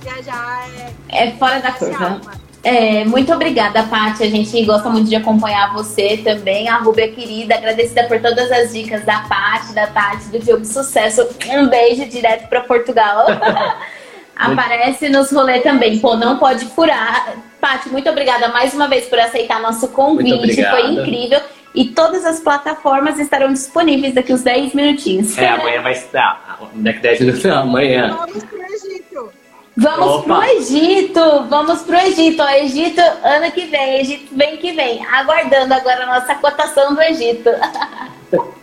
[0.00, 0.68] Viajar
[1.08, 2.04] é É fora da essa curva.
[2.04, 2.49] alma.
[2.62, 4.22] É, muito obrigada, Paty.
[4.22, 6.68] A gente gosta muito de acompanhar você também.
[6.68, 11.26] A Rubia querida, agradecida por todas as dicas da Paty, da Tati, do Diogo Sucesso.
[11.48, 13.26] Um beijo direto para Portugal.
[14.36, 15.98] Aparece nos rolê também.
[15.98, 17.34] Pô, não pode furar.
[17.60, 20.62] Paty, muito obrigada mais uma vez por aceitar nosso convite.
[20.62, 21.40] Foi incrível.
[21.74, 25.38] E todas as plataformas estarão disponíveis daqui uns 10 minutinhos.
[25.38, 26.58] É, amanhã vai estar.
[26.74, 28.18] Daqui a 10 minutos amanhã.
[29.80, 31.46] Vamos pro Egito!
[31.48, 31.84] Vamos Opa.
[31.84, 32.42] pro Egito, vamos pro Egito.
[32.42, 35.04] Ó, Egito ano que vem, Egito vem que vem.
[35.06, 37.48] Aguardando agora a nossa cotação do Egito.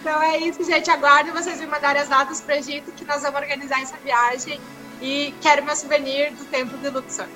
[0.00, 0.90] Então é isso, gente.
[0.90, 4.58] Aguardo vocês me mandarem as datas pro Egito, que nós vamos organizar essa viagem.
[5.02, 7.26] E quero meu souvenir do templo de Luxor.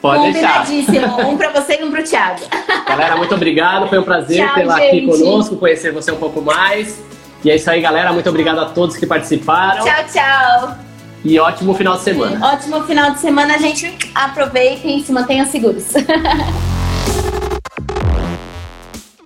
[0.00, 0.64] Pode deixar.
[0.64, 1.20] Combinadíssimo.
[1.28, 2.40] Um pra você e um pro Thiago.
[2.88, 3.86] Galera, muito obrigado.
[3.88, 7.02] Foi um prazer Tchau, tê-la aqui conosco, conhecer você um pouco mais.
[7.44, 8.14] E é isso aí, galera.
[8.14, 9.84] Muito obrigado a todos que participaram.
[9.84, 10.91] Tchau, tchau.
[11.24, 12.54] E ótimo final de semana.
[12.54, 13.96] Ótimo final de semana, gente.
[14.14, 15.84] Aproveitem e se mantenham seguros.